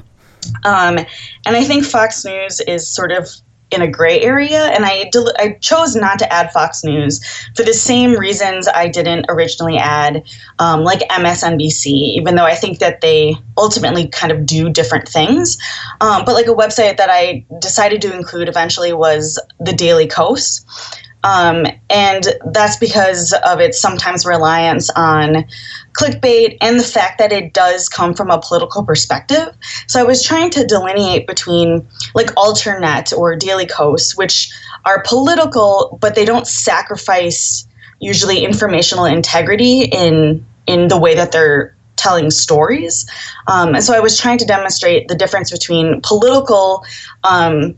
Um, 0.64 0.98
and 1.46 1.56
i 1.62 1.64
think 1.64 1.86
fox 1.86 2.24
news 2.24 2.62
is 2.68 2.88
sort 2.88 3.12
of 3.12 3.30
in 3.72 3.82
a 3.82 3.88
gray 3.88 4.22
area, 4.22 4.66
and 4.68 4.86
I 4.86 5.10
del- 5.12 5.34
I 5.38 5.58
chose 5.62 5.96
not 5.96 6.20
to 6.20 6.32
add 6.32 6.52
Fox 6.52 6.84
News 6.84 7.24
for 7.56 7.64
the 7.64 7.74
same 7.74 8.14
reasons 8.14 8.68
I 8.68 8.88
didn't 8.88 9.26
originally 9.30 9.78
add 9.78 10.24
um, 10.60 10.84
like 10.84 11.00
MSNBC, 11.10 11.86
even 11.88 12.36
though 12.36 12.46
I 12.46 12.56
think 12.56 12.80
that 12.80 13.02
they 13.02 13.36
ultimately 13.58 14.08
kind 14.08 14.32
of 14.32 14.46
do 14.46 14.70
different 14.70 15.08
things. 15.08 15.58
Um, 16.02 16.24
but 16.26 16.34
like 16.34 16.48
a 16.48 16.54
website 16.54 16.98
that 16.98 17.10
I 17.10 17.46
decided 17.60 18.02
to 18.04 18.14
include 18.14 18.50
eventually 18.50 18.94
was 18.94 19.40
the 19.60 19.74
Daily 19.74 20.08
Kos. 20.08 20.66
Um, 21.26 21.66
and 21.90 22.28
that's 22.54 22.78
because 22.78 23.34
of 23.46 23.60
its 23.60 23.80
sometimes 23.80 24.28
reliance 24.28 24.92
on 24.92 25.46
clickbait 25.94 26.58
and 26.62 26.80
the 26.80 26.84
fact 26.84 27.18
that 27.18 27.32
it 27.32 27.52
does 27.52 27.90
come 27.90 28.14
from 28.14 28.30
a 28.30 28.40
political 28.40 28.86
perspective. 28.86 29.50
So 29.88 30.00
I 30.00 30.04
was 30.04 30.24
trying 30.24 30.52
to 30.52 30.66
delineate 30.66 31.26
between 31.26 31.88
like 32.14 32.28
Alternet 32.36 33.12
or 33.12 33.36
Daily 33.36 33.66
Kos, 33.66 34.16
which 34.16 34.54
are 34.86 35.02
political, 35.02 35.98
but 36.00 36.14
they 36.14 36.26
don't 36.26 36.46
sacrifice 36.46 37.68
usually 38.00 38.46
informational 38.46 39.06
integrity 39.06 39.86
in 39.86 40.46
in 40.68 40.90
the 40.90 41.00
way 41.00 41.16
that 41.16 41.32
they're 41.32 41.76
telling 41.96 42.30
stories. 42.30 43.10
Um, 43.48 43.76
and 43.76 43.84
so 43.84 43.94
I 43.94 44.00
was 44.00 44.20
trying 44.20 44.38
to 44.40 44.46
demonstrate 44.46 45.08
the 45.08 45.16
difference 45.16 45.50
between 45.50 46.02
political 46.02 46.84
um, 47.24 47.76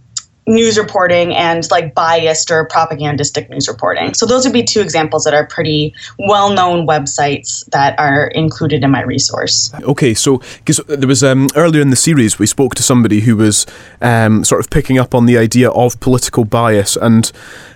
news 0.47 0.77
reporting 0.77 1.35
and 1.35 1.69
like 1.69 1.93
biased 1.93 2.49
or 2.49 2.65
propagandistic 2.65 3.49
news 3.49 3.67
reporting. 3.67 4.13
So 4.13 4.25
those 4.25 4.45
would 4.45 4.53
be 4.53 4.63
two 4.63 4.81
examples 4.81 5.25
that 5.25 5.33
are 5.33 5.45
pretty 5.45 5.93
well-known 6.17 6.87
websites 6.87 7.69
that 7.71 7.99
are 7.99 8.27
included 8.27 8.83
in 8.83 8.91
my 8.91 9.01
resource. 9.03 9.73
Okay, 9.81 10.13
so 10.13 10.37
because 10.59 10.77
there 10.87 11.07
was 11.07 11.23
um, 11.23 11.49
earlier 11.55 11.81
in 11.81 11.89
the 11.89 11.97
series 11.97 12.39
we 12.39 12.47
spoke 12.47 12.75
to 12.75 12.83
somebody 12.83 13.21
who 13.21 13.35
was 13.35 13.65
um, 14.01 14.43
sort 14.45 14.61
of 14.61 14.69
picking 14.69 14.97
up 14.97 15.13
on 15.13 15.25
the 15.25 15.37
idea 15.37 15.69
of 15.69 15.99
political 15.99 16.45
bias 16.45 16.95
and 16.95 17.31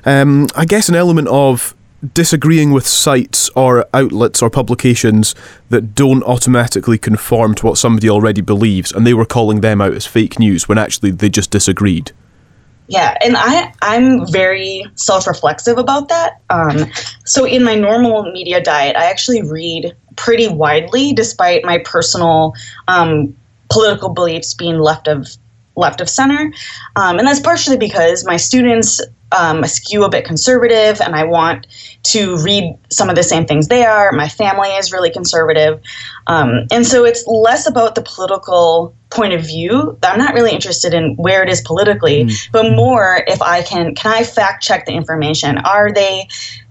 um, 0.06 0.48
I 0.56 0.66
guess 0.66 0.88
an 0.88 0.96
element 0.96 1.28
of 1.28 1.76
disagreeing 2.14 2.72
with 2.72 2.88
sites 2.88 3.50
or 3.50 3.86
outlets 3.94 4.42
or 4.42 4.50
publications 4.50 5.36
that 5.70 5.94
don't 5.94 6.24
automatically 6.24 6.98
conform 6.98 7.54
to 7.54 7.66
what 7.68 7.78
somebody 7.78 8.10
already 8.10 8.42
believes 8.42 8.92
and 8.92 9.06
they 9.06 9.14
were 9.14 9.26
calling 9.26 9.62
them 9.62 9.82
out 9.82 9.94
as 9.94 10.08
fake 10.08 10.40
news 10.40 10.68
when 10.68 10.80
actually 10.80 11.12
they 11.12 11.30
just 11.30 11.52
disagreed 11.52 12.12
yeah 12.92 13.18
and 13.24 13.36
i 13.38 13.74
i'm 13.82 14.28
very 14.28 14.86
self-reflexive 14.96 15.78
about 15.78 16.10
that. 16.10 16.42
Um, 16.50 16.92
so 17.26 17.46
in 17.46 17.64
my 17.64 17.76
normal 17.76 18.32
media 18.32 18.62
diet 18.62 18.96
i 18.96 19.06
actually 19.10 19.42
read 19.42 19.96
pretty 20.18 20.48
widely 20.48 21.14
despite 21.14 21.64
my 21.64 21.78
personal 21.80 22.54
um, 22.88 23.36
political 23.70 24.10
beliefs 24.10 24.54
being 24.54 24.80
left 24.80 25.08
of 25.08 25.28
left 25.78 26.02
of 26.02 26.10
center. 26.10 26.54
Um, 26.98 27.18
and 27.18 27.28
that's 27.28 27.40
partially 27.40 27.78
because 27.78 28.26
my 28.26 28.38
students 28.38 29.02
um, 29.32 29.66
skew 29.66 30.04
a 30.04 30.10
bit 30.10 30.26
conservative 30.26 31.00
and 31.02 31.16
I 31.16 31.24
want 31.24 31.68
to 32.04 32.38
read 32.38 32.78
some 32.90 33.10
of 33.10 33.16
the 33.16 33.24
same 33.24 33.46
things 33.46 33.68
they 33.68 33.86
are. 33.86 34.12
My 34.12 34.28
family 34.28 34.70
is 34.70 34.92
really 34.92 35.12
conservative. 35.12 35.82
Um, 36.28 36.68
and 36.72 36.86
so 36.86 37.06
it's 37.06 37.26
less 37.28 37.68
about 37.68 37.96
the 37.96 38.02
political 38.02 38.96
point 39.10 39.34
of 39.34 39.42
view. 39.42 39.98
I'm 40.04 40.18
not 40.18 40.34
really 40.34 40.52
interested 40.52 40.94
in 40.94 41.16
where 41.16 41.44
it 41.44 41.50
is 41.50 41.62
politically, 41.62 42.26
mm. 42.26 42.52
but 42.52 42.72
more 42.72 43.24
if 43.28 43.42
I 43.42 43.62
can, 43.62 43.94
can 43.96 44.12
I 44.12 44.24
fact 44.24 44.64
check 44.64 44.86
the 44.86 44.94
information? 44.94 45.58
Are 45.60 45.92
they 45.92 46.28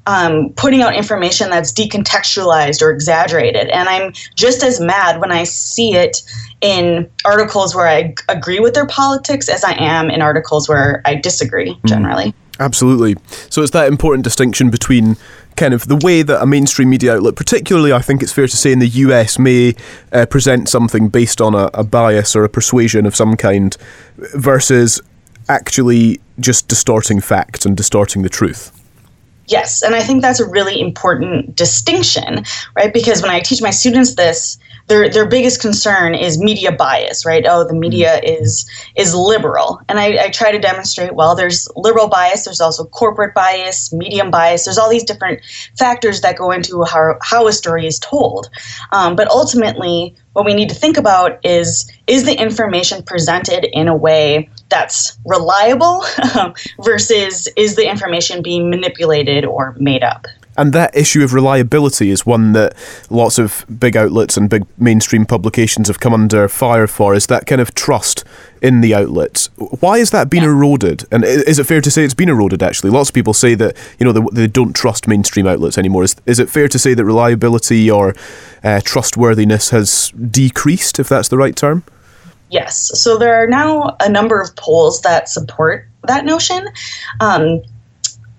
um, 0.07 0.51
putting 0.57 0.83
out 0.83 0.95
information 0.95 1.51
that's 1.51 1.73
decontextualized 1.73 2.83
or 2.83 2.91
exaggerated? 2.91 3.69
And 3.69 3.89
I'm 3.89 4.13
just 4.35 4.63
as 4.63 4.81
mad 4.81 5.21
when 5.21 5.31
I 5.31 5.45
see 5.45 5.95
it 5.95 6.23
in 6.61 7.09
articles 7.25 7.75
where 7.75 7.89
I 7.89 8.15
agree 8.29 8.61
with 8.61 8.75
their 8.75 8.87
politics 8.87 9.49
as 9.49 9.65
I 9.65 9.73
am 9.73 10.11
in 10.11 10.23
articles 10.23 10.69
where 10.69 11.03
I 11.05 11.15
disagree 11.15 11.75
hmm. 11.75 11.87
generally. 11.87 12.27
Mm. 12.27 12.35
Absolutely. 12.61 13.17
So 13.49 13.63
it's 13.63 13.71
that 13.71 13.89
important 13.89 14.23
distinction 14.23 14.69
between 14.69 15.17
kind 15.57 15.73
of 15.73 15.89
the 15.89 15.97
way 15.97 16.23
that 16.23 16.43
a 16.43 16.47
mainstream 16.47 16.91
media 16.91 17.17
outlet, 17.17 17.35
particularly 17.35 17.93
I 17.93 18.03
think 18.03 18.23
it's 18.23 18.33
fair 18.33 18.47
to 18.47 18.57
say 18.57 18.71
in 18.71 18.79
the 18.81 18.89
US, 18.89 19.39
may 19.39 19.75
uh, 20.13 20.27
present 20.27 20.69
something 20.69 21.09
based 21.09 21.41
on 21.41 21.55
a, 21.55 21.71
a 21.73 21.83
bias 21.83 22.37
or 22.37 22.45
a 22.45 22.51
persuasion 22.51 23.07
of 23.07 23.17
some 23.17 23.35
kind 23.35 23.77
versus 24.35 25.01
actually 25.49 26.21
just 26.39 26.69
distorting 26.69 27.21
facts 27.21 27.65
and 27.65 27.77
distorting 27.77 28.23
the 28.23 28.29
truth. 28.29 28.77
Yes, 29.47 29.83
and 29.83 29.95
I 29.95 30.03
think 30.03 30.23
that's 30.23 30.39
a 30.39 30.49
really 30.49 30.81
important 30.81 31.57
distinction, 31.57 32.45
right? 32.77 32.93
Because 32.93 33.21
when 33.23 33.33
I 33.33 33.41
teach 33.41 33.61
my 33.61 33.71
students 33.71 34.15
this, 34.15 34.59
their 34.91 35.09
their 35.09 35.25
biggest 35.25 35.61
concern 35.61 36.17
is 36.17 36.37
media 36.37 36.73
bias, 36.73 37.25
right? 37.25 37.47
Oh, 37.47 37.63
the 37.63 37.73
media 37.73 38.21
mm. 38.21 38.43
is 38.43 38.69
is 38.97 39.15
liberal, 39.15 39.81
and 39.89 40.01
I, 40.01 40.25
I 40.25 40.29
try 40.31 40.51
to 40.51 40.59
demonstrate. 40.59 41.15
Well, 41.15 41.37
there's 41.37 41.69
liberal 41.77 42.09
bias. 42.09 42.45
There's 42.45 42.61
also 42.61 42.85
corporate 42.85 43.33
bias, 43.33 43.93
medium 43.93 44.33
bias. 44.33 44.65
There's 44.65 44.79
all 44.79 44.91
these 44.91 45.05
different 45.05 45.41
factors 45.79 46.23
that 46.23 46.37
go 46.37 46.51
into 46.51 46.83
how 46.83 47.17
how 47.23 47.47
a 47.47 47.53
story 47.53 47.87
is 47.87 48.01
told. 48.01 48.51
Um, 48.91 49.15
but 49.15 49.29
ultimately, 49.29 50.17
what 50.33 50.45
we 50.45 50.55
need 50.55 50.69
to 50.71 50.75
think 50.75 50.97
about 50.97 51.39
is 51.45 51.91
is 52.09 52.25
the 52.25 52.35
information 52.35 53.05
presented 53.05 53.65
in 53.73 53.87
a 53.87 53.97
way 53.97 54.51
that's 54.71 55.17
reliable 55.25 56.05
versus 56.81 57.49
is 57.57 57.77
the 57.77 57.89
information 57.89 58.43
being 58.43 58.69
manipulated 58.69 59.45
or 59.45 59.77
made 59.79 60.03
up 60.03 60.27
and 60.61 60.75
that 60.75 60.95
issue 60.95 61.25
of 61.25 61.33
reliability 61.33 62.11
is 62.11 62.27
one 62.27 62.53
that 62.53 62.75
lots 63.09 63.39
of 63.39 63.65
big 63.81 63.97
outlets 63.97 64.37
and 64.37 64.51
big 64.51 64.67
mainstream 64.77 65.25
publications 65.25 65.89
have 65.89 66.01
come 66.01 66.13
under 66.13 66.49
fire 66.49 66.87
for. 66.87 67.15
Is 67.15 67.29
that 67.29 67.47
kind 67.47 67.63
of 67.63 67.75
trust 67.75 68.25
in 68.61 68.83
the 68.83 68.95
outlets? 68.95 69.49
Why 69.57 70.01
has 70.01 70.11
that 70.11 70.29
been 70.29 70.45
eroded? 70.45 71.05
And 71.11 71.25
is 71.25 71.59
it 71.59 71.65
fair 71.65 71.81
to 71.81 71.91
say 71.91 72.05
it's 72.05 72.13
been 72.13 72.29
eroded? 72.29 72.63
Actually, 72.63 72.91
lots 72.91 73.09
of 73.09 73.15
people 73.15 73.33
say 73.33 73.55
that 73.55 73.75
you 73.99 74.05
know 74.05 74.13
they, 74.13 74.21
they 74.33 74.47
don't 74.47 74.77
trust 74.77 75.09
mainstream 75.09 75.47
outlets 75.47 75.79
anymore. 75.79 76.05
Is 76.05 76.15
is 76.27 76.39
it 76.39 76.51
fair 76.51 76.69
to 76.69 76.79
say 76.79 76.93
that 76.93 77.07
reliability 77.07 77.91
or 77.91 78.15
uh, 78.63 78.83
trustworthiness 78.85 79.71
has 79.71 80.11
decreased, 80.11 80.99
if 80.99 81.09
that's 81.09 81.29
the 81.29 81.39
right 81.39 81.57
term? 81.57 81.85
Yes. 82.51 83.01
So 83.01 83.17
there 83.17 83.43
are 83.43 83.47
now 83.47 83.97
a 84.01 84.11
number 84.11 84.43
of 84.43 84.55
polls 84.57 85.01
that 85.03 85.31
support 85.31 85.89
that 86.07 86.27
notion. 86.27 86.69
Um, 87.21 87.63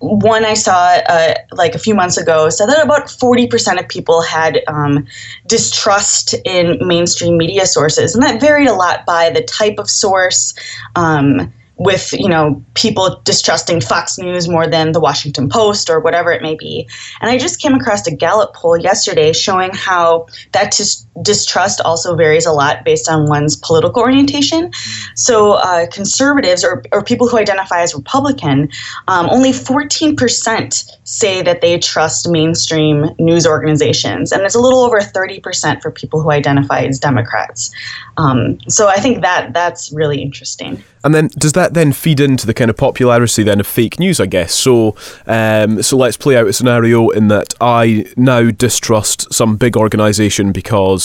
one 0.02 0.44
I 0.44 0.54
saw 0.54 0.98
uh, 1.08 1.34
like 1.52 1.76
a 1.76 1.78
few 1.78 1.94
months 1.94 2.16
ago 2.16 2.48
said 2.50 2.66
that 2.66 2.84
about 2.84 3.06
40% 3.06 3.78
of 3.78 3.88
people 3.88 4.20
had 4.20 4.60
um, 4.66 5.06
distrust 5.46 6.34
in 6.44 6.76
mainstream 6.86 7.36
media 7.36 7.66
sources. 7.66 8.12
And 8.14 8.22
that 8.24 8.40
varied 8.40 8.66
a 8.66 8.74
lot 8.74 9.06
by 9.06 9.30
the 9.30 9.42
type 9.42 9.78
of 9.78 9.88
source. 9.88 10.54
Um, 10.96 11.52
with 11.78 12.12
you 12.12 12.28
know 12.28 12.62
people 12.74 13.20
distrusting 13.24 13.80
Fox 13.80 14.18
News 14.18 14.48
more 14.48 14.68
than 14.68 14.92
the 14.92 15.00
Washington 15.00 15.48
Post 15.48 15.90
or 15.90 15.98
whatever 16.00 16.30
it 16.30 16.42
may 16.42 16.54
be. 16.54 16.88
And 17.20 17.30
I 17.30 17.38
just 17.38 17.60
came 17.60 17.74
across 17.74 18.06
a 18.06 18.14
Gallup 18.14 18.54
poll 18.54 18.76
yesterday 18.76 19.32
showing 19.32 19.70
how 19.72 20.26
that 20.52 20.72
dis- 20.76 21.04
distrust 21.20 21.80
also 21.82 22.14
varies 22.16 22.46
a 22.46 22.52
lot 22.52 22.84
based 22.84 23.08
on 23.08 23.26
one's 23.26 23.56
political 23.56 24.00
orientation. 24.00 24.72
So, 25.14 25.52
uh, 25.54 25.86
conservatives 25.88 26.64
or, 26.64 26.82
or 26.92 27.04
people 27.04 27.28
who 27.28 27.38
identify 27.38 27.82
as 27.82 27.94
Republican, 27.94 28.70
um, 29.08 29.28
only 29.30 29.52
14% 29.52 30.90
say 31.04 31.42
that 31.42 31.60
they 31.60 31.78
trust 31.78 32.30
mainstream 32.30 33.10
news 33.18 33.46
organizations, 33.46 34.32
and 34.32 34.42
it's 34.42 34.54
a 34.54 34.60
little 34.60 34.80
over 34.80 35.00
30% 35.00 35.82
for 35.82 35.90
people 35.90 36.22
who 36.22 36.30
identify 36.30 36.80
as 36.80 36.98
Democrats. 36.98 37.70
Um, 38.16 38.58
so, 38.68 38.88
I 38.88 38.96
think 38.96 39.22
that 39.22 39.52
that's 39.52 39.92
really 39.92 40.22
interesting. 40.22 40.82
And 41.04 41.14
then 41.14 41.28
does 41.38 41.52
that 41.52 41.74
then 41.74 41.92
feed 41.92 42.20
into 42.20 42.46
the 42.46 42.54
kind 42.54 42.70
of 42.70 42.76
popularity 42.76 43.42
then 43.42 43.60
of 43.60 43.66
fake 43.66 43.98
news? 43.98 44.20
I 44.20 44.26
guess 44.26 44.54
so. 44.54 44.96
Um, 45.26 45.82
so 45.82 45.96
let's 45.96 46.16
play 46.16 46.36
out 46.36 46.46
a 46.46 46.52
scenario 46.52 47.08
in 47.10 47.28
that 47.28 47.54
I 47.60 48.06
now 48.16 48.50
distrust 48.50 49.32
some 49.32 49.56
big 49.56 49.76
organisation 49.76 50.52
because, 50.52 51.01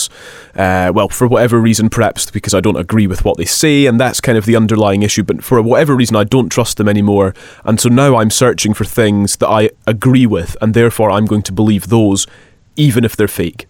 uh, 0.54 0.92
well, 0.94 1.08
for 1.08 1.26
whatever 1.26 1.60
reason, 1.60 1.88
perhaps 1.88 2.30
because 2.30 2.54
I 2.54 2.60
don't 2.60 2.76
agree 2.76 3.06
with 3.06 3.24
what 3.24 3.36
they 3.36 3.44
say, 3.44 3.86
and 3.86 3.98
that's 3.98 4.20
kind 4.20 4.38
of 4.38 4.44
the 4.44 4.56
underlying 4.56 5.02
issue. 5.02 5.22
But 5.22 5.42
for 5.42 5.60
whatever 5.62 5.96
reason, 5.96 6.16
I 6.16 6.24
don't 6.24 6.50
trust 6.50 6.76
them 6.76 6.88
anymore, 6.88 7.34
and 7.64 7.80
so 7.80 7.88
now 7.88 8.16
I'm 8.16 8.30
searching 8.30 8.74
for 8.74 8.84
things 8.84 9.36
that 9.38 9.48
I 9.48 9.70
agree 9.86 10.26
with, 10.26 10.56
and 10.60 10.74
therefore 10.74 11.10
I'm 11.10 11.26
going 11.26 11.42
to 11.42 11.52
believe 11.52 11.88
those, 11.88 12.26
even 12.76 13.04
if 13.04 13.16
they're 13.16 13.28
fake. 13.28 13.66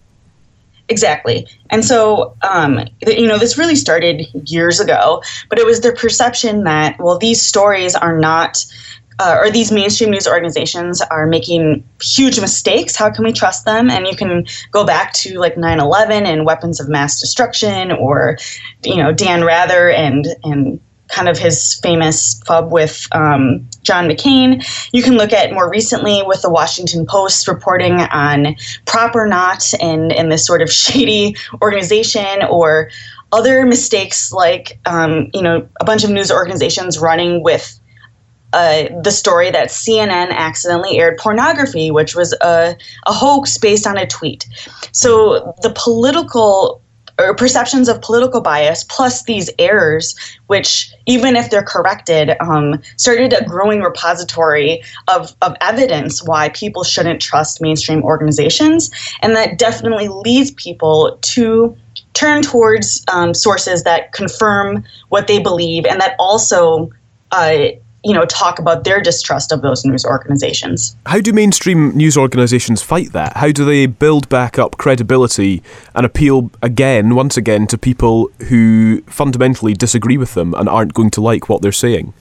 Exactly. 0.89 1.47
And 1.69 1.85
so, 1.85 2.35
um, 2.41 2.79
you 3.05 3.27
know, 3.27 3.37
this 3.37 3.59
really 3.59 3.75
started 3.75 4.25
years 4.49 4.79
ago, 4.79 5.21
but 5.47 5.59
it 5.59 5.65
was 5.65 5.81
the 5.81 5.91
perception 5.91 6.63
that, 6.63 6.97
well, 6.99 7.19
these 7.19 7.41
stories 7.41 7.93
are 7.93 8.17
not, 8.17 8.65
uh, 9.19 9.37
or 9.39 9.51
these 9.51 9.71
mainstream 9.71 10.09
news 10.09 10.27
organizations 10.27 11.01
are 11.01 11.27
making 11.27 11.83
huge 12.01 12.39
mistakes. 12.39 12.95
How 12.95 13.09
can 13.09 13.25
we 13.25 13.33
trust 13.33 13.65
them? 13.65 13.89
And 13.89 14.07
you 14.07 14.15
can 14.15 14.45
go 14.71 14.85
back 14.85 15.13
to 15.13 15.37
like 15.37 15.57
9 15.57 15.79
11 15.79 16.25
and 16.25 16.45
weapons 16.45 16.79
of 16.79 16.89
mass 16.89 17.19
destruction, 17.19 17.91
or, 17.91 18.37
you 18.83 18.95
know, 18.95 19.11
Dan 19.11 19.43
Rather 19.43 19.89
and, 19.89 20.27
and, 20.43 20.79
kind 21.09 21.27
of 21.27 21.39
his 21.39 21.73
famous 21.81 22.39
fub 22.41 22.69
with 22.69 23.07
um, 23.13 23.67
John 23.81 24.07
McCain. 24.07 24.63
You 24.93 25.01
can 25.01 25.15
look 25.15 25.33
at 25.33 25.51
more 25.51 25.67
recently 25.67 26.21
with 26.23 26.43
the 26.43 26.51
Washington 26.51 27.07
Post 27.07 27.47
reporting 27.47 27.93
on 27.99 28.55
PropOrNot 28.85 29.73
and, 29.81 30.11
and 30.11 30.31
this 30.31 30.45
sort 30.45 30.61
of 30.61 30.71
shady 30.71 31.35
organization 31.63 32.43
or 32.47 32.91
other 33.31 33.65
mistakes 33.65 34.31
like, 34.31 34.79
um, 34.85 35.29
you 35.33 35.41
know, 35.41 35.67
a 35.79 35.83
bunch 35.83 36.03
of 36.03 36.11
news 36.11 36.31
organizations 36.31 36.99
running 36.99 37.43
with 37.43 37.78
uh, 38.53 38.85
the 39.03 39.11
story 39.11 39.51
that 39.51 39.69
CNN 39.69 40.31
accidentally 40.31 40.97
aired 40.97 41.17
pornography, 41.17 41.91
which 41.91 42.15
was 42.15 42.33
a, 42.41 42.75
a 43.05 43.13
hoax 43.13 43.57
based 43.57 43.85
on 43.85 43.97
a 43.97 44.07
tweet. 44.07 44.47
So 44.91 45.55
the 45.61 45.71
political 45.75 46.81
or 47.19 47.35
perceptions 47.35 47.89
of 47.89 48.01
political 48.01 48.41
bias 48.41 48.85
plus 48.85 49.23
these 49.23 49.49
errors 49.59 50.15
which 50.47 50.91
even 51.05 51.35
if 51.35 51.49
they're 51.49 51.61
corrected 51.61 52.31
um, 52.39 52.81
started 52.95 53.33
a 53.33 53.43
growing 53.43 53.81
repository 53.81 54.81
of, 55.09 55.35
of 55.41 55.55
evidence 55.61 56.23
why 56.23 56.49
people 56.49 56.83
shouldn't 56.83 57.21
trust 57.21 57.61
mainstream 57.61 58.01
organizations 58.03 58.89
and 59.21 59.35
that 59.35 59.57
definitely 59.57 60.07
leads 60.07 60.51
people 60.51 61.17
to 61.21 61.75
turn 62.13 62.41
towards 62.41 63.03
um, 63.11 63.33
sources 63.33 63.83
that 63.83 64.13
confirm 64.13 64.83
what 65.09 65.27
they 65.27 65.39
believe 65.39 65.85
and 65.85 65.99
that 65.99 66.15
also 66.19 66.89
uh, 67.31 67.67
you 68.03 68.13
know, 68.13 68.25
talk 68.25 68.59
about 68.59 68.85
their 68.85 69.01
distrust 69.01 69.51
of 69.51 69.61
those 69.61 69.83
news 69.83 70.05
organizations. 70.05 70.95
How 71.05 71.19
do 71.19 71.33
mainstream 71.33 71.89
news 71.95 72.17
organizations 72.17 72.81
fight 72.81 73.11
that? 73.11 73.35
How 73.37 73.51
do 73.51 73.65
they 73.65 73.87
build 73.87 74.29
back 74.29 74.57
up 74.57 74.77
credibility 74.77 75.61
and 75.93 76.05
appeal 76.05 76.49
again, 76.61 77.15
once 77.15 77.35
again, 77.35 77.67
to 77.67 77.77
people 77.77 78.31
who 78.47 79.01
fundamentally 79.03 79.73
disagree 79.73 80.17
with 80.17 80.33
them 80.33 80.53
and 80.53 80.69
aren't 80.69 80.93
going 80.93 81.09
to 81.11 81.21
like 81.21 81.49
what 81.49 81.61
they're 81.61 81.71
saying? 81.71 82.13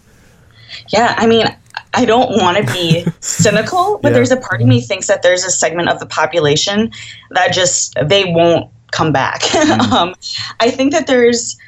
Yeah, 0.89 1.15
I 1.17 1.27
mean, 1.27 1.47
I 1.95 2.05
don't 2.05 2.31
want 2.31 2.59
to 2.59 2.73
be 2.73 3.07
cynical, 3.21 3.99
but 4.03 4.09
yeah. 4.09 4.15
there's 4.15 4.33
a 4.33 4.37
part 4.37 4.61
of 4.61 4.67
me 4.67 4.81
thinks 4.81 5.07
that 5.07 5.23
there's 5.23 5.45
a 5.45 5.51
segment 5.51 5.89
of 5.89 6.01
the 6.01 6.07
population 6.07 6.91
that 7.31 7.53
just 7.53 7.95
they 8.05 8.25
won't 8.25 8.71
come 8.91 9.13
back. 9.13 9.43
Mm. 9.69 9.93
um, 9.93 10.15
I 10.61 10.71
think 10.71 10.93
that 10.93 11.07
there's 11.07 11.59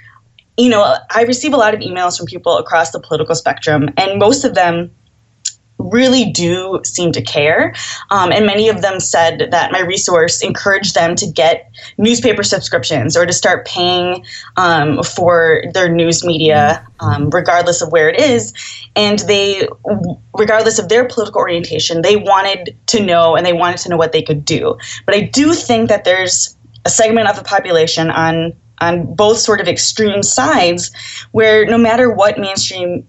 you 0.60 0.68
know, 0.68 0.96
I 1.10 1.22
receive 1.22 1.54
a 1.54 1.56
lot 1.56 1.74
of 1.74 1.80
emails 1.80 2.16
from 2.18 2.26
people 2.26 2.58
across 2.58 2.90
the 2.90 3.00
political 3.00 3.34
spectrum, 3.34 3.88
and 3.96 4.18
most 4.18 4.44
of 4.44 4.54
them 4.54 4.90
really 5.78 6.30
do 6.30 6.80
seem 6.84 7.10
to 7.12 7.22
care. 7.22 7.74
Um, 8.10 8.30
and 8.32 8.44
many 8.44 8.68
of 8.68 8.82
them 8.82 9.00
said 9.00 9.48
that 9.50 9.72
my 9.72 9.80
resource 9.80 10.42
encouraged 10.42 10.94
them 10.94 11.14
to 11.16 11.26
get 11.26 11.70
newspaper 11.96 12.42
subscriptions 12.42 13.16
or 13.16 13.24
to 13.24 13.32
start 13.32 13.66
paying 13.66 14.24
um, 14.58 15.02
for 15.02 15.62
their 15.72 15.88
news 15.88 16.22
media, 16.22 16.86
um, 17.00 17.30
regardless 17.30 17.80
of 17.80 17.90
where 17.92 18.10
it 18.10 18.20
is. 18.20 18.52
And 18.94 19.20
they, 19.20 19.66
regardless 20.36 20.78
of 20.78 20.90
their 20.90 21.06
political 21.06 21.40
orientation, 21.40 22.02
they 22.02 22.16
wanted 22.16 22.76
to 22.88 23.02
know 23.02 23.34
and 23.34 23.46
they 23.46 23.54
wanted 23.54 23.78
to 23.78 23.88
know 23.88 23.96
what 23.96 24.12
they 24.12 24.22
could 24.22 24.44
do. 24.44 24.76
But 25.06 25.14
I 25.14 25.22
do 25.22 25.54
think 25.54 25.88
that 25.88 26.04
there's 26.04 26.56
a 26.84 26.90
segment 26.90 27.28
of 27.28 27.36
the 27.36 27.44
population 27.44 28.10
on 28.10 28.54
on 28.80 29.14
both 29.14 29.38
sort 29.38 29.60
of 29.60 29.68
extreme 29.68 30.22
sides 30.22 30.90
where 31.32 31.64
no 31.66 31.78
matter 31.78 32.10
what 32.10 32.38
mainstream 32.38 33.06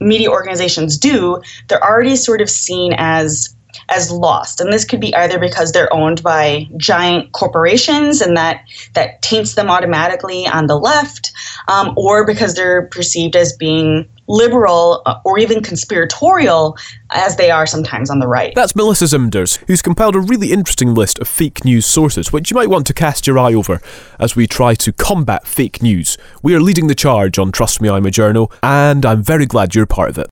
media 0.00 0.30
organizations 0.30 0.98
do, 0.98 1.40
they're 1.68 1.82
already 1.82 2.16
sort 2.16 2.40
of 2.40 2.50
seen 2.50 2.94
as 2.96 3.54
as 3.88 4.10
lost 4.10 4.60
and 4.60 4.72
this 4.72 4.84
could 4.84 5.00
be 5.00 5.14
either 5.16 5.38
because 5.38 5.72
they're 5.72 5.92
owned 5.92 6.22
by 6.22 6.68
giant 6.76 7.32
corporations 7.32 8.20
and 8.20 8.36
that 8.36 8.64
that 8.94 9.20
taints 9.22 9.54
them 9.54 9.70
automatically 9.70 10.46
on 10.46 10.66
the 10.66 10.76
left 10.76 11.32
um, 11.68 11.92
or 11.96 12.26
because 12.26 12.54
they're 12.54 12.86
perceived 12.88 13.36
as 13.36 13.52
being 13.56 14.08
liberal 14.28 15.02
uh, 15.06 15.20
or 15.24 15.38
even 15.38 15.62
conspiratorial 15.62 16.76
as 17.12 17.36
they 17.36 17.50
are 17.50 17.66
sometimes 17.66 18.10
on 18.10 18.18
the 18.18 18.26
right. 18.26 18.54
That's 18.54 18.74
Melissa 18.74 19.04
Zimdars, 19.04 19.58
who's 19.66 19.82
compiled 19.82 20.16
a 20.16 20.20
really 20.20 20.52
interesting 20.52 20.94
list 20.94 21.18
of 21.18 21.28
fake 21.28 21.64
news 21.64 21.86
sources, 21.86 22.32
which 22.32 22.50
you 22.50 22.54
might 22.54 22.70
want 22.70 22.86
to 22.86 22.94
cast 22.94 23.26
your 23.26 23.38
eye 23.38 23.54
over 23.54 23.80
as 24.18 24.34
we 24.36 24.46
try 24.46 24.74
to 24.76 24.92
combat 24.92 25.46
fake 25.46 25.82
news. 25.82 26.16
We 26.42 26.54
are 26.54 26.60
leading 26.60 26.86
the 26.86 26.94
charge 26.94 27.38
on 27.38 27.52
Trust 27.52 27.80
Me 27.80 27.88
I'm 27.88 28.06
a 28.06 28.10
Journalist, 28.10 28.52
and 28.62 29.04
I'm 29.04 29.22
very 29.22 29.46
glad 29.46 29.74
you're 29.74 29.86
part 29.86 30.10
of 30.10 30.18
it. 30.18 30.30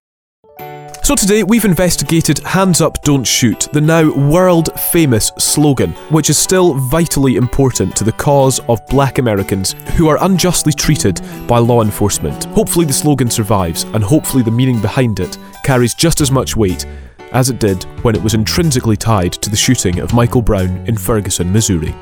So 1.11 1.15
today 1.15 1.43
we've 1.43 1.65
investigated 1.65 2.39
Hands 2.39 2.79
Up 2.79 3.01
Don't 3.01 3.25
Shoot, 3.25 3.67
the 3.73 3.81
now 3.81 4.13
world 4.29 4.69
famous 4.79 5.29
slogan, 5.37 5.91
which 6.09 6.29
is 6.29 6.37
still 6.37 6.75
vitally 6.75 7.35
important 7.35 7.93
to 7.97 8.05
the 8.05 8.13
cause 8.13 8.61
of 8.69 8.79
black 8.87 9.17
Americans 9.17 9.73
who 9.97 10.07
are 10.07 10.23
unjustly 10.23 10.71
treated 10.71 11.19
by 11.49 11.59
law 11.59 11.81
enforcement. 11.81 12.45
Hopefully 12.45 12.85
the 12.85 12.93
slogan 12.93 13.29
survives, 13.29 13.83
and 13.93 14.01
hopefully 14.01 14.41
the 14.41 14.51
meaning 14.51 14.79
behind 14.79 15.19
it 15.19 15.37
carries 15.65 15.93
just 15.93 16.21
as 16.21 16.31
much 16.31 16.55
weight 16.55 16.85
as 17.33 17.49
it 17.49 17.59
did 17.59 17.83
when 18.05 18.15
it 18.15 18.23
was 18.23 18.33
intrinsically 18.33 18.95
tied 18.95 19.33
to 19.33 19.49
the 19.49 19.57
shooting 19.57 19.99
of 19.99 20.13
Michael 20.13 20.41
Brown 20.41 20.77
in 20.87 20.95
Ferguson, 20.95 21.51
Missouri. 21.51 21.93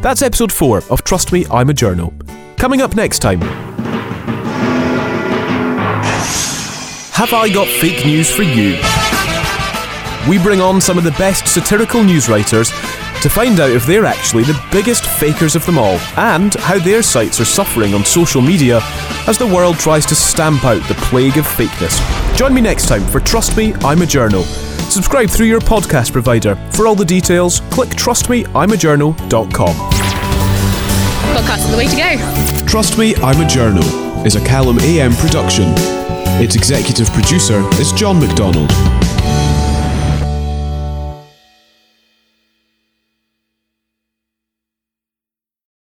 That's 0.00 0.22
episode 0.22 0.50
4 0.50 0.84
of 0.88 1.04
Trust 1.04 1.30
Me, 1.30 1.44
I'm 1.50 1.68
a 1.68 1.74
Journalist. 1.74 2.26
Coming 2.56 2.80
up 2.80 2.96
next 2.96 3.18
time. 3.18 3.69
Have 7.20 7.34
I 7.34 7.52
Got 7.52 7.68
Fake 7.68 8.06
News 8.06 8.34
for 8.34 8.44
You? 8.44 8.80
We 10.26 10.42
bring 10.42 10.62
on 10.62 10.80
some 10.80 10.96
of 10.96 11.04
the 11.04 11.10
best 11.18 11.46
satirical 11.46 12.02
news 12.02 12.30
writers 12.30 12.70
to 12.70 13.28
find 13.28 13.60
out 13.60 13.68
if 13.68 13.84
they're 13.84 14.06
actually 14.06 14.44
the 14.44 14.58
biggest 14.72 15.04
fakers 15.04 15.54
of 15.54 15.66
them 15.66 15.76
all 15.76 15.98
and 16.16 16.54
how 16.54 16.78
their 16.78 17.02
sites 17.02 17.38
are 17.38 17.44
suffering 17.44 17.92
on 17.92 18.06
social 18.06 18.40
media 18.40 18.80
as 19.28 19.36
the 19.36 19.46
world 19.46 19.76
tries 19.78 20.06
to 20.06 20.14
stamp 20.14 20.64
out 20.64 20.80
the 20.88 20.94
plague 20.94 21.36
of 21.36 21.44
fakeness. 21.44 22.00
Join 22.38 22.54
me 22.54 22.62
next 22.62 22.88
time 22.88 23.06
for 23.06 23.20
Trust 23.20 23.54
Me, 23.54 23.74
I'm 23.82 24.00
a 24.00 24.06
Journalist. 24.06 24.90
Subscribe 24.90 25.28
through 25.28 25.48
your 25.48 25.60
podcast 25.60 26.12
provider. 26.12 26.54
For 26.70 26.86
all 26.86 26.94
the 26.94 27.04
details, 27.04 27.60
click 27.68 27.90
trustmeI'majournal.com. 27.90 29.74
Podcast 31.36 31.58
is 31.58 31.70
the 31.70 31.76
way 31.76 31.86
to 31.86 31.96
go. 31.96 32.66
Trust 32.66 32.96
Me, 32.96 33.14
I'm 33.16 33.44
a 33.44 33.46
Journalist 33.46 33.94
is 34.24 34.36
a 34.36 34.44
Callum 34.46 34.78
AM 34.80 35.12
production. 35.16 35.99
Its 36.40 36.56
executive 36.56 37.12
producer 37.12 37.60
is 37.78 37.92
John 37.92 38.18
McDonald. 38.18 38.99